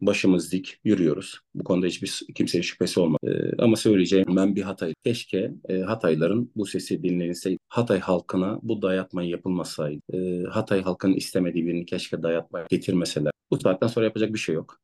başımız 0.00 0.52
dik 0.52 0.80
yürüyoruz. 0.84 1.40
Bu 1.54 1.64
konuda 1.64 1.86
hiçbir 1.86 2.22
kimseye 2.34 2.62
şüphesi 2.62 3.00
olmaz. 3.00 3.18
Ee, 3.24 3.62
ama 3.62 3.76
söyleyeceğim 3.76 4.36
ben 4.36 4.56
bir 4.56 4.62
Hatay. 4.62 4.94
Keşke 5.04 5.54
e, 5.68 5.80
Hatayların 5.80 6.52
bu 6.56 6.66
sesi 6.66 7.02
dinlenilseydi. 7.02 7.58
Hatay 7.68 8.00
halkına 8.00 8.58
bu 8.62 8.82
dayatmayı 8.82 9.30
yapılmasaydı. 9.30 10.00
E, 10.12 10.44
Hatay 10.44 10.82
halkının 10.82 11.14
istemediği 11.14 11.66
birini 11.66 11.86
keşke 11.86 12.22
dayatmaya 12.22 12.66
getirmeseler. 12.70 13.32
Bu 13.50 13.60
saatten 13.60 13.86
sonra 13.86 14.04
yapacak 14.04 14.34
bir 14.34 14.38
şey 14.38 14.54
yok. 14.54 14.80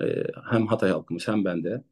E, 0.00 0.04
hem 0.50 0.66
Hatay 0.66 0.90
halkımız 0.90 1.28
hem 1.28 1.44
ben 1.44 1.64
de 1.64 1.84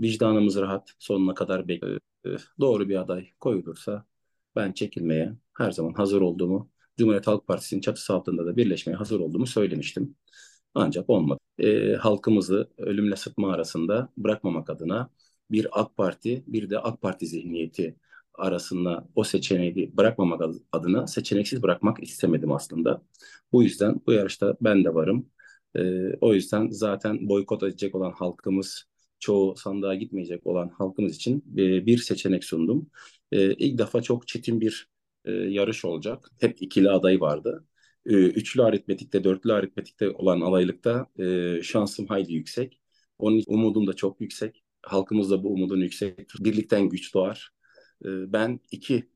vicdanımız 0.00 0.56
rahat 0.56 0.94
sonuna 0.98 1.34
kadar 1.34 1.68
bekliyoruz. 1.68 2.00
E, 2.26 2.30
doğru 2.60 2.88
bir 2.88 2.96
aday 2.96 3.28
koyulursa 3.40 4.04
ben 4.56 4.72
çekilmeye 4.72 5.32
her 5.58 5.70
zaman 5.70 5.92
hazır 5.92 6.20
olduğumu 6.20 6.70
Cumhuriyet 6.98 7.26
Halk 7.26 7.46
Partisi'nin 7.46 7.80
çatısı 7.80 8.14
altında 8.14 8.46
da 8.46 8.56
birleşmeye 8.56 8.96
hazır 8.96 9.20
olduğumu 9.20 9.46
söylemiştim. 9.46 10.16
Ancak 10.74 11.10
olmadı. 11.10 11.40
E, 11.58 11.92
halkımızı 11.94 12.70
ölümle 12.78 13.16
sıtma 13.16 13.52
arasında 13.52 14.08
bırakmamak 14.16 14.70
adına 14.70 15.10
bir 15.50 15.80
AK 15.80 15.96
Parti 15.96 16.44
bir 16.46 16.70
de 16.70 16.78
AK 16.78 17.02
Parti 17.02 17.26
zihniyeti 17.26 17.96
arasında 18.34 19.08
o 19.14 19.24
seçeneği 19.24 19.96
bırakmamak 19.96 20.42
adına 20.72 21.06
seçeneksiz 21.06 21.62
bırakmak 21.62 22.02
istemedim 22.02 22.52
aslında. 22.52 23.02
Bu 23.52 23.62
yüzden 23.62 24.00
bu 24.06 24.12
yarışta 24.12 24.56
ben 24.60 24.84
de 24.84 24.94
varım. 24.94 25.26
E, 25.76 25.80
o 26.20 26.34
yüzden 26.34 26.68
zaten 26.70 27.28
boykot 27.28 27.62
edecek 27.62 27.94
olan 27.94 28.12
halkımız, 28.12 28.84
çoğu 29.18 29.56
sandığa 29.56 29.94
gitmeyecek 29.94 30.46
olan 30.46 30.68
halkımız 30.68 31.16
için 31.16 31.44
e, 31.58 31.86
bir 31.86 31.98
seçenek 31.98 32.44
sundum. 32.44 32.90
E, 33.32 33.54
ilk 33.54 33.78
defa 33.78 34.02
çok 34.02 34.28
çetin 34.28 34.60
bir 34.60 34.88
e, 35.24 35.32
yarış 35.32 35.84
olacak. 35.84 36.30
Hep 36.40 36.62
ikili 36.62 36.90
aday 36.90 37.20
vardı. 37.20 37.64
E, 38.06 38.14
üçlü 38.14 38.62
aritmetikte, 38.62 39.24
dörtlü 39.24 39.52
aritmetikte 39.52 40.10
olan 40.10 40.40
adaylıkta 40.40 41.06
e, 41.18 41.62
şansım 41.62 42.06
hayli 42.06 42.32
yüksek. 42.32 42.80
Onun 43.18 43.36
için 43.36 43.52
umudum 43.52 43.86
da 43.86 43.92
çok 43.92 44.20
yüksek. 44.20 44.64
Halkımız 44.82 45.30
da 45.30 45.44
bu 45.44 45.52
umudun 45.52 45.80
yüksek. 45.80 46.28
Birlikten 46.40 46.88
güç 46.88 47.14
doğar. 47.14 47.50
E, 48.04 48.08
ben 48.32 48.60
iki 48.70 49.10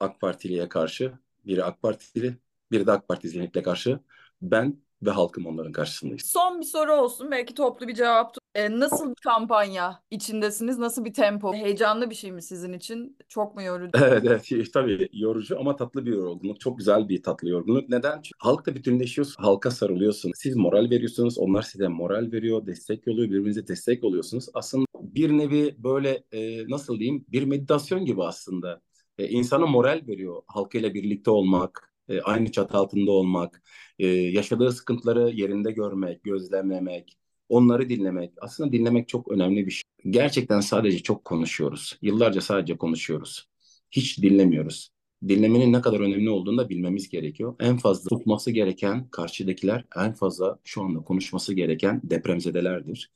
AK 0.00 0.20
Partiliye 0.20 0.68
karşı, 0.68 1.12
biri 1.46 1.64
AK 1.64 1.82
Partili, 1.82 2.36
biri 2.70 2.86
de 2.86 2.92
AK 2.92 3.08
Parti 3.08 3.28
zihniyetle 3.28 3.62
karşı. 3.62 4.00
Ben 4.42 4.83
ve 5.06 5.10
halkım 5.10 5.46
onların 5.46 5.72
karşısındayız. 5.72 6.22
Son 6.22 6.60
bir 6.60 6.66
soru 6.66 6.92
olsun. 6.92 7.30
Belki 7.30 7.54
toplu 7.54 7.88
bir 7.88 7.94
cevap. 7.94 8.36
Ee, 8.54 8.80
nasıl 8.80 9.10
bir 9.10 9.22
kampanya 9.24 10.02
içindesiniz? 10.10 10.78
Nasıl 10.78 11.04
bir 11.04 11.12
tempo? 11.12 11.54
Heyecanlı 11.54 12.10
bir 12.10 12.14
şey 12.14 12.32
mi 12.32 12.42
sizin 12.42 12.72
için? 12.72 13.18
Çok 13.28 13.54
mu 13.54 13.62
yorucu? 13.62 13.98
Evet, 13.98 14.24
evet 14.24 14.72
tabii 14.72 15.08
yorucu 15.12 15.60
ama 15.60 15.76
tatlı 15.76 16.06
bir 16.06 16.12
yorgunluk. 16.12 16.60
Çok 16.60 16.78
güzel 16.78 17.08
bir 17.08 17.22
tatlı 17.22 17.48
yorgunluk. 17.48 17.88
Neden? 17.88 18.14
Çünkü 18.14 18.38
halkla 18.38 18.74
bütünleşiyorsun. 18.74 19.42
Halka 19.42 19.70
sarılıyorsun. 19.70 20.32
Siz 20.34 20.56
moral 20.56 20.90
veriyorsunuz. 20.90 21.38
Onlar 21.38 21.62
size 21.62 21.88
moral 21.88 22.32
veriyor. 22.32 22.66
Destek 22.66 23.08
oluyor. 23.08 23.28
Birbirinize 23.30 23.68
destek 23.68 24.04
oluyorsunuz. 24.04 24.46
Aslında 24.54 24.86
bir 25.00 25.30
nevi 25.30 25.74
böyle 25.78 26.24
e, 26.32 26.68
nasıl 26.68 26.98
diyeyim 26.98 27.24
bir 27.28 27.44
meditasyon 27.44 28.04
gibi 28.04 28.22
aslında. 28.24 28.80
E, 29.18 29.28
insana 29.28 29.66
moral 29.66 30.02
veriyor. 30.08 30.42
Halkıyla 30.46 30.94
birlikte 30.94 31.30
olmak, 31.30 31.93
e, 32.08 32.20
aynı 32.20 32.52
çatı 32.52 32.78
altında 32.78 33.10
olmak, 33.10 33.62
e, 33.98 34.06
yaşadığı 34.06 34.72
sıkıntıları 34.72 35.30
yerinde 35.30 35.72
görmek, 35.72 36.24
gözlemlemek, 36.24 37.18
onları 37.48 37.88
dinlemek. 37.88 38.32
Aslında 38.40 38.72
dinlemek 38.72 39.08
çok 39.08 39.32
önemli 39.32 39.66
bir 39.66 39.70
şey. 39.70 39.82
Gerçekten 40.10 40.60
sadece 40.60 40.98
çok 40.98 41.24
konuşuyoruz. 41.24 41.98
Yıllarca 42.02 42.40
sadece 42.40 42.76
konuşuyoruz. 42.76 43.48
Hiç 43.90 44.22
dinlemiyoruz. 44.22 44.90
Dinlemenin 45.28 45.72
ne 45.72 45.80
kadar 45.80 46.00
önemli 46.00 46.30
olduğunu 46.30 46.58
da 46.58 46.68
bilmemiz 46.68 47.08
gerekiyor. 47.08 47.56
En 47.60 47.76
fazla 47.76 48.08
tutması 48.16 48.50
gereken 48.50 49.08
karşıdakiler, 49.10 49.84
en 49.96 50.12
fazla 50.12 50.58
şu 50.64 50.82
anda 50.82 51.00
konuşması 51.00 51.54
gereken 51.54 52.00
depremzedelerdir. 52.04 53.10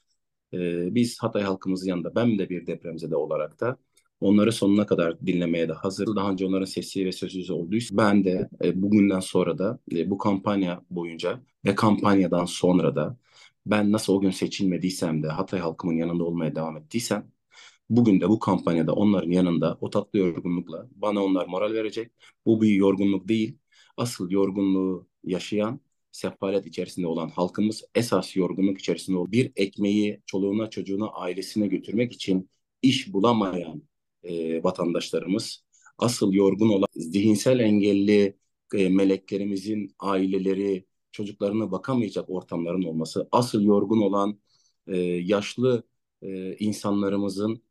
Ee, 0.52 0.94
biz 0.94 1.18
Hatay 1.22 1.42
halkımızın 1.42 1.88
yanında 1.88 2.14
ben 2.14 2.38
de 2.38 2.48
bir 2.50 2.66
depremzede 2.66 3.16
olarak 3.16 3.60
da 3.60 3.76
Onları 4.20 4.52
sonuna 4.52 4.86
kadar 4.86 5.20
dinlemeye 5.26 5.68
de 5.68 5.72
hazır. 5.72 6.16
Daha 6.16 6.30
önce 6.30 6.46
onların 6.46 6.64
sesi 6.64 7.06
ve 7.06 7.12
sözsüzü 7.12 7.52
olduysa 7.52 7.96
ben 7.96 8.24
de 8.24 8.48
e, 8.64 8.82
bugünden 8.82 9.20
sonra 9.20 9.58
da 9.58 9.78
e, 9.92 10.10
bu 10.10 10.18
kampanya 10.18 10.82
boyunca 10.90 11.42
ve 11.64 11.74
kampanyadan 11.74 12.44
sonra 12.44 12.96
da 12.96 13.16
ben 13.66 13.92
nasıl 13.92 14.12
o 14.12 14.20
gün 14.20 14.30
seçilmediysem 14.30 15.22
de 15.22 15.28
Hatay 15.28 15.60
halkımın 15.60 15.94
yanında 15.94 16.24
olmaya 16.24 16.54
devam 16.54 16.76
ettiysem 16.76 17.30
bugün 17.90 18.20
de 18.20 18.28
bu 18.28 18.38
kampanyada 18.38 18.92
onların 18.94 19.30
yanında 19.30 19.78
o 19.80 19.90
tatlı 19.90 20.18
yorgunlukla 20.18 20.88
bana 20.90 21.24
onlar 21.24 21.46
moral 21.46 21.72
verecek. 21.72 22.12
Bu 22.46 22.62
bir 22.62 22.70
yorgunluk 22.70 23.28
değil. 23.28 23.58
Asıl 23.96 24.30
yorgunluğu 24.30 25.08
yaşayan 25.24 25.80
sefalet 26.12 26.66
içerisinde 26.66 27.06
olan 27.06 27.28
halkımız 27.28 27.84
esas 27.94 28.36
yorgunluk 28.36 28.78
içerisinde 28.78 29.16
olan 29.16 29.32
bir 29.32 29.52
ekmeği 29.56 30.22
çoluğuna 30.26 30.70
çocuğuna 30.70 31.08
ailesine 31.08 31.66
götürmek 31.66 32.12
için 32.12 32.50
iş 32.82 33.12
bulamayan 33.12 33.82
e, 34.22 34.62
vatandaşlarımız. 34.64 35.64
Asıl 35.98 36.32
yorgun 36.32 36.68
olan 36.68 36.88
zihinsel 36.96 37.58
engelli 37.60 38.38
e, 38.74 38.88
meleklerimizin 38.88 39.94
aileleri, 39.98 40.86
çocuklarına 41.12 41.72
bakamayacak 41.72 42.30
ortamların 42.30 42.82
olması. 42.82 43.28
Asıl 43.32 43.62
yorgun 43.62 44.00
olan 44.00 44.40
e, 44.86 44.96
yaşlı 45.00 45.82
e, 46.22 46.56
insanlarımızın 46.56 47.62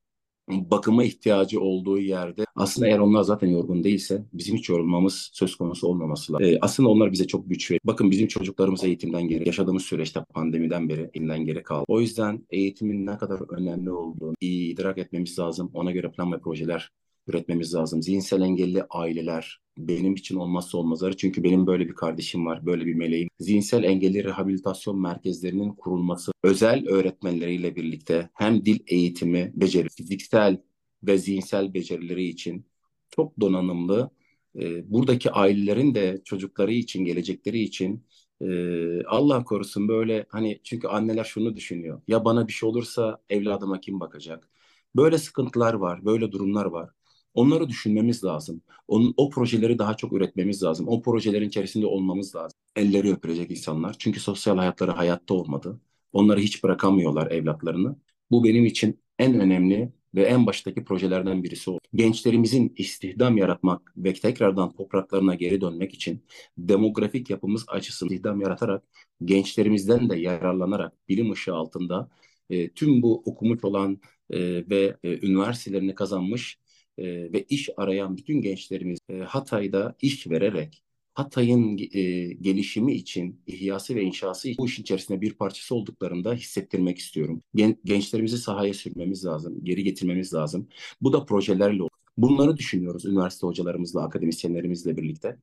bakıma 0.47 1.03
ihtiyacı 1.03 1.61
olduğu 1.61 1.99
yerde 1.99 2.45
aslında 2.55 2.87
eğer 2.87 2.99
onlar 2.99 3.21
zaten 3.23 3.47
yorgun 3.47 3.83
değilse 3.83 4.25
bizim 4.33 4.55
hiç 4.55 4.69
yorulmamız 4.69 5.29
söz 5.33 5.55
konusu 5.55 5.87
olmaması 5.87 6.33
lazım. 6.33 6.47
Ee, 6.47 6.57
aslında 6.61 6.89
onlar 6.89 7.11
bize 7.11 7.27
çok 7.27 7.49
güç 7.49 7.71
veriyor. 7.71 7.81
Bakın 7.83 8.11
bizim 8.11 8.27
çocuklarımız 8.27 8.83
eğitimden 8.83 9.27
geri, 9.27 9.47
yaşadığımız 9.47 9.83
süreçte 9.83 10.23
pandemiden 10.33 10.89
beri 10.89 10.99
eğitimden 10.99 11.45
geri 11.45 11.63
kaldı. 11.63 11.85
O 11.87 12.01
yüzden 12.01 12.45
eğitimin 12.49 13.05
ne 13.05 13.17
kadar 13.17 13.57
önemli 13.57 13.91
olduğunu 13.91 14.33
iyi 14.41 14.73
idrak 14.73 14.97
etmemiz 14.97 15.39
lazım. 15.39 15.71
Ona 15.73 15.91
göre 15.91 16.11
plan 16.11 16.31
ve 16.31 16.39
projeler 16.39 16.89
üretmemiz 17.27 17.75
lazım. 17.75 18.01
Zihinsel 18.03 18.41
engelli 18.41 18.83
aileler 18.89 19.59
benim 19.77 20.13
için 20.15 20.35
olmazsa 20.35 20.77
olmazları. 20.77 21.17
Çünkü 21.17 21.43
benim 21.43 21.67
böyle 21.67 21.87
bir 21.87 21.95
kardeşim 21.95 22.45
var, 22.45 22.65
böyle 22.65 22.85
bir 22.85 22.93
meleğim. 22.93 23.29
Zihinsel 23.39 23.83
engelli 23.83 24.23
rehabilitasyon 24.23 25.01
merkezlerinin 25.01 25.73
kurulması, 25.73 26.31
özel 26.43 26.87
öğretmenleriyle 26.87 27.75
birlikte 27.75 28.29
hem 28.33 28.65
dil 28.65 28.79
eğitimi, 28.87 29.51
beceri, 29.55 29.89
fiziksel 29.89 30.61
ve 31.03 31.17
zihinsel 31.17 31.73
becerileri 31.73 32.23
için 32.23 32.65
çok 33.09 33.39
donanımlı, 33.39 34.11
e, 34.59 34.91
buradaki 34.91 35.31
ailelerin 35.31 35.95
de 35.95 36.21
çocukları 36.25 36.73
için, 36.73 37.05
gelecekleri 37.05 37.59
için 37.59 38.05
e, 38.41 39.03
Allah 39.05 39.43
korusun 39.43 39.87
böyle 39.87 40.25
hani 40.29 40.59
çünkü 40.63 40.87
anneler 40.87 41.23
şunu 41.23 41.55
düşünüyor. 41.55 42.01
Ya 42.07 42.25
bana 42.25 42.47
bir 42.47 42.53
şey 42.53 42.69
olursa 42.69 43.21
evladıma 43.29 43.79
kim 43.81 43.99
bakacak? 43.99 44.49
Böyle 44.95 45.17
sıkıntılar 45.17 45.73
var, 45.73 46.05
böyle 46.05 46.31
durumlar 46.31 46.65
var. 46.65 46.89
Onları 47.37 47.69
düşünmemiz 47.69 48.23
lazım. 48.23 48.61
Onun, 48.87 49.13
o 49.17 49.29
projeleri 49.29 49.79
daha 49.79 49.97
çok 49.97 50.13
üretmemiz 50.13 50.63
lazım. 50.63 50.87
O 50.87 51.01
projelerin 51.01 51.47
içerisinde 51.47 51.85
olmamız 51.85 52.35
lazım. 52.35 52.59
Elleri 52.75 53.11
öpülecek 53.11 53.51
insanlar. 53.51 53.95
Çünkü 53.99 54.19
sosyal 54.19 54.57
hayatları 54.57 54.91
hayatta 54.91 55.33
olmadı. 55.33 55.79
Onları 56.13 56.39
hiç 56.39 56.63
bırakamıyorlar 56.63 57.31
evlatlarını. 57.31 57.95
Bu 58.31 58.43
benim 58.43 58.65
için 58.65 58.99
en 59.19 59.39
önemli 59.39 59.91
ve 60.15 60.23
en 60.23 60.45
baştaki 60.45 60.83
projelerden 60.83 61.43
birisi 61.43 61.69
oldu. 61.69 61.79
Gençlerimizin 61.93 62.73
istihdam 62.77 63.37
yaratmak 63.37 63.93
ve 63.97 64.13
tekrardan 64.13 64.71
topraklarına 64.73 65.35
geri 65.35 65.61
dönmek 65.61 65.93
için 65.93 66.23
demografik 66.57 67.29
yapımız 67.29 67.65
açısından 67.67 68.13
istihdam 68.13 68.41
yaratarak 68.41 68.83
gençlerimizden 69.25 70.09
de 70.09 70.19
yararlanarak 70.19 70.93
bilim 71.09 71.31
ışığı 71.31 71.55
altında 71.55 72.09
e, 72.49 72.69
tüm 72.69 73.01
bu 73.01 73.23
okumuş 73.25 73.63
olan 73.63 74.01
e, 74.29 74.39
ve 74.69 74.97
e, 75.03 75.27
üniversitelerini 75.27 75.95
kazanmış 75.95 76.57
e, 76.97 77.33
ve 77.33 77.43
iş 77.49 77.69
arayan 77.77 78.17
bütün 78.17 78.41
gençlerimiz 78.41 78.99
e, 79.09 79.17
Hatay'da 79.17 79.95
iş 80.01 80.27
vererek 80.29 80.83
Hatay'ın 81.17 81.77
e, 81.77 82.33
gelişimi 82.33 82.93
için, 82.93 83.41
ihyası 83.47 83.95
ve 83.95 84.01
inşası 84.01 84.49
için 84.49 84.57
bu 84.63 84.65
işin 84.65 84.83
içerisinde 84.83 85.21
bir 85.21 85.33
parçası 85.33 85.75
olduklarında 85.75 86.33
hissettirmek 86.33 86.97
istiyorum. 86.97 87.43
Gen, 87.55 87.77
gençlerimizi 87.85 88.37
sahaya 88.37 88.73
sürmemiz 88.73 89.25
lazım, 89.25 89.63
geri 89.63 89.83
getirmemiz 89.83 90.33
lazım. 90.33 90.67
Bu 91.01 91.13
da 91.13 91.25
projelerle 91.25 91.81
olur. 91.81 91.89
Bunları 92.17 92.57
düşünüyoruz 92.57 93.05
üniversite 93.05 93.47
hocalarımızla, 93.47 94.03
akademisyenlerimizle 94.03 94.97
birlikte. 94.97 95.37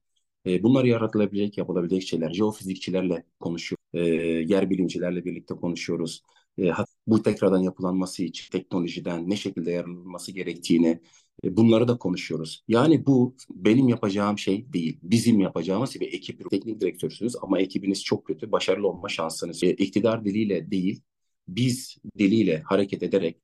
E, 0.47 0.63
bunlar 0.63 0.85
yaratılabilecek, 0.85 1.59
yapılabilecek 1.59 2.03
şeyler. 2.03 2.33
Jeofizikçilerle 2.33 3.25
konuşuyoruz, 3.41 3.85
e, 3.95 4.01
yer 4.49 4.71
bilimcilerle 4.71 5.25
birlikte 5.25 5.55
konuşuyoruz. 5.55 6.23
E, 6.59 6.71
bu 7.07 7.23
tekrardan 7.23 7.59
yapılanması 7.59 8.25
için 8.25 8.51
teknolojiden 8.51 9.31
ne 9.31 9.37
şekilde 9.37 9.71
yararlanılması 9.71 10.33
gerektiğini 10.33 11.01
e, 11.45 11.57
bunları 11.57 11.89
da 11.89 11.99
konuşuyoruz. 11.99 12.65
Yani 12.69 13.07
bu 13.07 13.37
benim 13.51 13.89
yapacağım 13.89 14.39
şey 14.39 14.73
değil. 14.73 14.99
Bizim 15.03 15.41
yapacağımız 15.41 16.01
bir 16.01 16.13
ekip 16.13 16.51
teknik 16.51 16.81
direktörsünüz 16.81 17.37
ama 17.43 17.59
ekibiniz 17.61 18.05
çok 18.05 18.27
kötü. 18.27 18.53
Başarılı 18.53 18.89
olma 18.89 19.09
şansınız 19.09 19.63
e, 19.65 19.71
iktidar 19.73 20.25
diliyle 20.25 20.71
değil, 20.71 21.03
biz 21.49 21.97
diliyle 22.19 22.61
hareket 22.61 23.03
ederek 23.03 23.37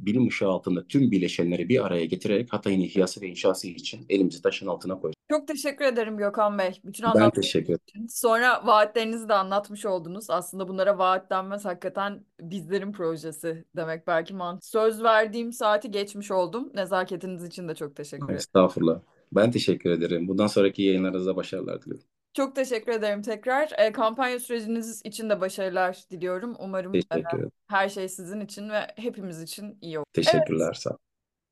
bilim 0.00 0.28
ışığı 0.28 0.48
altında 0.48 0.86
tüm 0.86 1.10
bileşenleri 1.10 1.68
bir 1.68 1.86
araya 1.86 2.04
getirerek 2.04 2.52
Hatay'ın 2.52 2.80
ihyası 2.80 3.20
ve 3.20 3.28
inşası 3.28 3.68
için 3.68 4.06
elimizi 4.08 4.42
taşın 4.42 4.66
altına 4.66 5.00
koyacağız. 5.00 5.15
Çok 5.30 5.48
teşekkür 5.48 5.84
ederim 5.84 6.16
Gökhan 6.16 6.58
Bey. 6.58 6.80
Bütün 6.84 7.06
Ben 7.14 7.30
teşekkür 7.30 7.66
ederim. 7.66 7.80
için. 7.88 8.06
Sonra 8.06 8.66
vaatlerinizi 8.66 9.28
de 9.28 9.34
anlatmış 9.34 9.86
oldunuz. 9.86 10.30
Aslında 10.30 10.68
bunlara 10.68 10.98
vaat 10.98 11.30
denmez 11.30 11.64
hakikaten 11.64 12.24
bizlerin 12.40 12.92
projesi 12.92 13.64
demek 13.76 14.06
belki 14.06 14.34
mantıklı. 14.34 14.68
Söz 14.68 15.02
verdiğim 15.02 15.52
saati 15.52 15.90
geçmiş 15.90 16.30
oldum. 16.30 16.70
Nezaketiniz 16.74 17.44
için 17.44 17.68
de 17.68 17.74
çok 17.74 17.96
teşekkür 17.96 18.24
ederim. 18.24 18.36
Estağfurullah. 18.36 19.00
Ben 19.32 19.50
teşekkür 19.50 19.90
ederim. 19.90 20.28
Bundan 20.28 20.46
sonraki 20.46 20.82
yayınlarınızda 20.82 21.36
başarılar 21.36 21.82
diliyorum. 21.82 22.04
Çok 22.34 22.56
teşekkür 22.56 22.92
ederim 22.92 23.22
tekrar. 23.22 23.70
E, 23.78 23.92
kampanya 23.92 24.38
süreciniz 24.40 25.02
için 25.04 25.30
de 25.30 25.40
başarılar 25.40 25.98
diliyorum. 26.10 26.56
Umarım 26.58 26.94
e, 26.94 27.00
Teşekkür 27.00 27.36
ederim. 27.38 27.52
her 27.68 27.88
şey 27.88 28.08
sizin 28.08 28.40
için 28.40 28.70
ve 28.70 28.86
hepimiz 28.96 29.42
için 29.42 29.78
iyi 29.80 29.98
olur. 29.98 30.06
Teşekkürler. 30.12 30.72
Sağ 30.72 30.90
olun. 30.90 30.98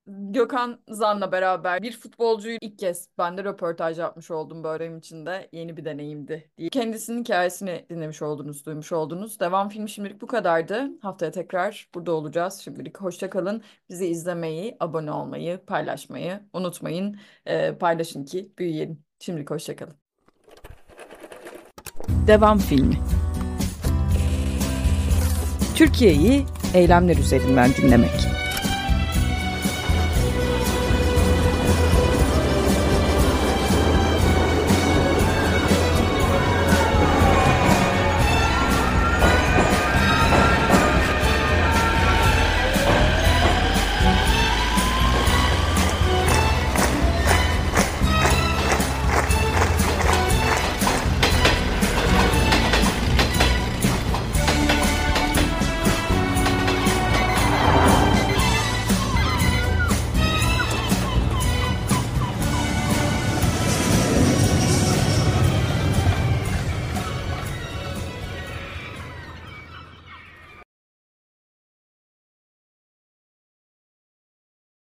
Gökhan 0.07 0.79
Zan'la 0.89 1.33
beraber 1.33 1.83
bir 1.83 1.93
futbolcuyu 1.93 2.59
ilk 2.61 2.79
kez 2.79 3.09
ben 3.19 3.37
de 3.39 3.45
röportaj 3.45 3.99
yapmış 3.99 4.31
oldum 4.31 4.65
bölüm 4.65 4.99
içinde. 4.99 5.49
Yeni 5.53 5.77
bir 5.77 5.85
deneyimdi 5.85 6.51
diye. 6.59 6.69
Kendisinin 6.69 7.21
hikayesini 7.21 7.87
dinlemiş 7.91 8.23
oldunuz, 8.23 8.67
duymuş 8.67 8.93
oldunuz. 8.93 9.41
Devam 9.41 9.69
filmi 9.69 9.91
şimdilik 9.91 10.21
bu 10.21 10.27
kadardı. 10.27 10.91
Haftaya 11.03 11.33
tekrar 11.33 11.89
burada 11.95 12.13
olacağız. 12.13 12.61
Şimdilik 12.65 13.01
hoşça 13.01 13.31
kalın. 13.31 13.63
Bizi 13.91 14.07
izlemeyi, 14.07 14.77
abone 14.81 15.13
olmayı, 15.13 15.61
paylaşmayı 15.67 16.41
unutmayın. 16.53 17.17
E, 17.47 17.75
paylaşın 17.75 18.25
ki 18.25 18.53
büyüyelim. 18.59 19.05
Şimdilik 19.19 19.51
hoşça 19.51 19.77
kalın. 19.77 19.95
Devam 22.27 22.59
filmi. 22.59 22.99
Türkiye'yi 25.75 26.45
eylemler 26.75 27.17
üzerinden 27.17 27.71
dinlemek. 27.83 28.34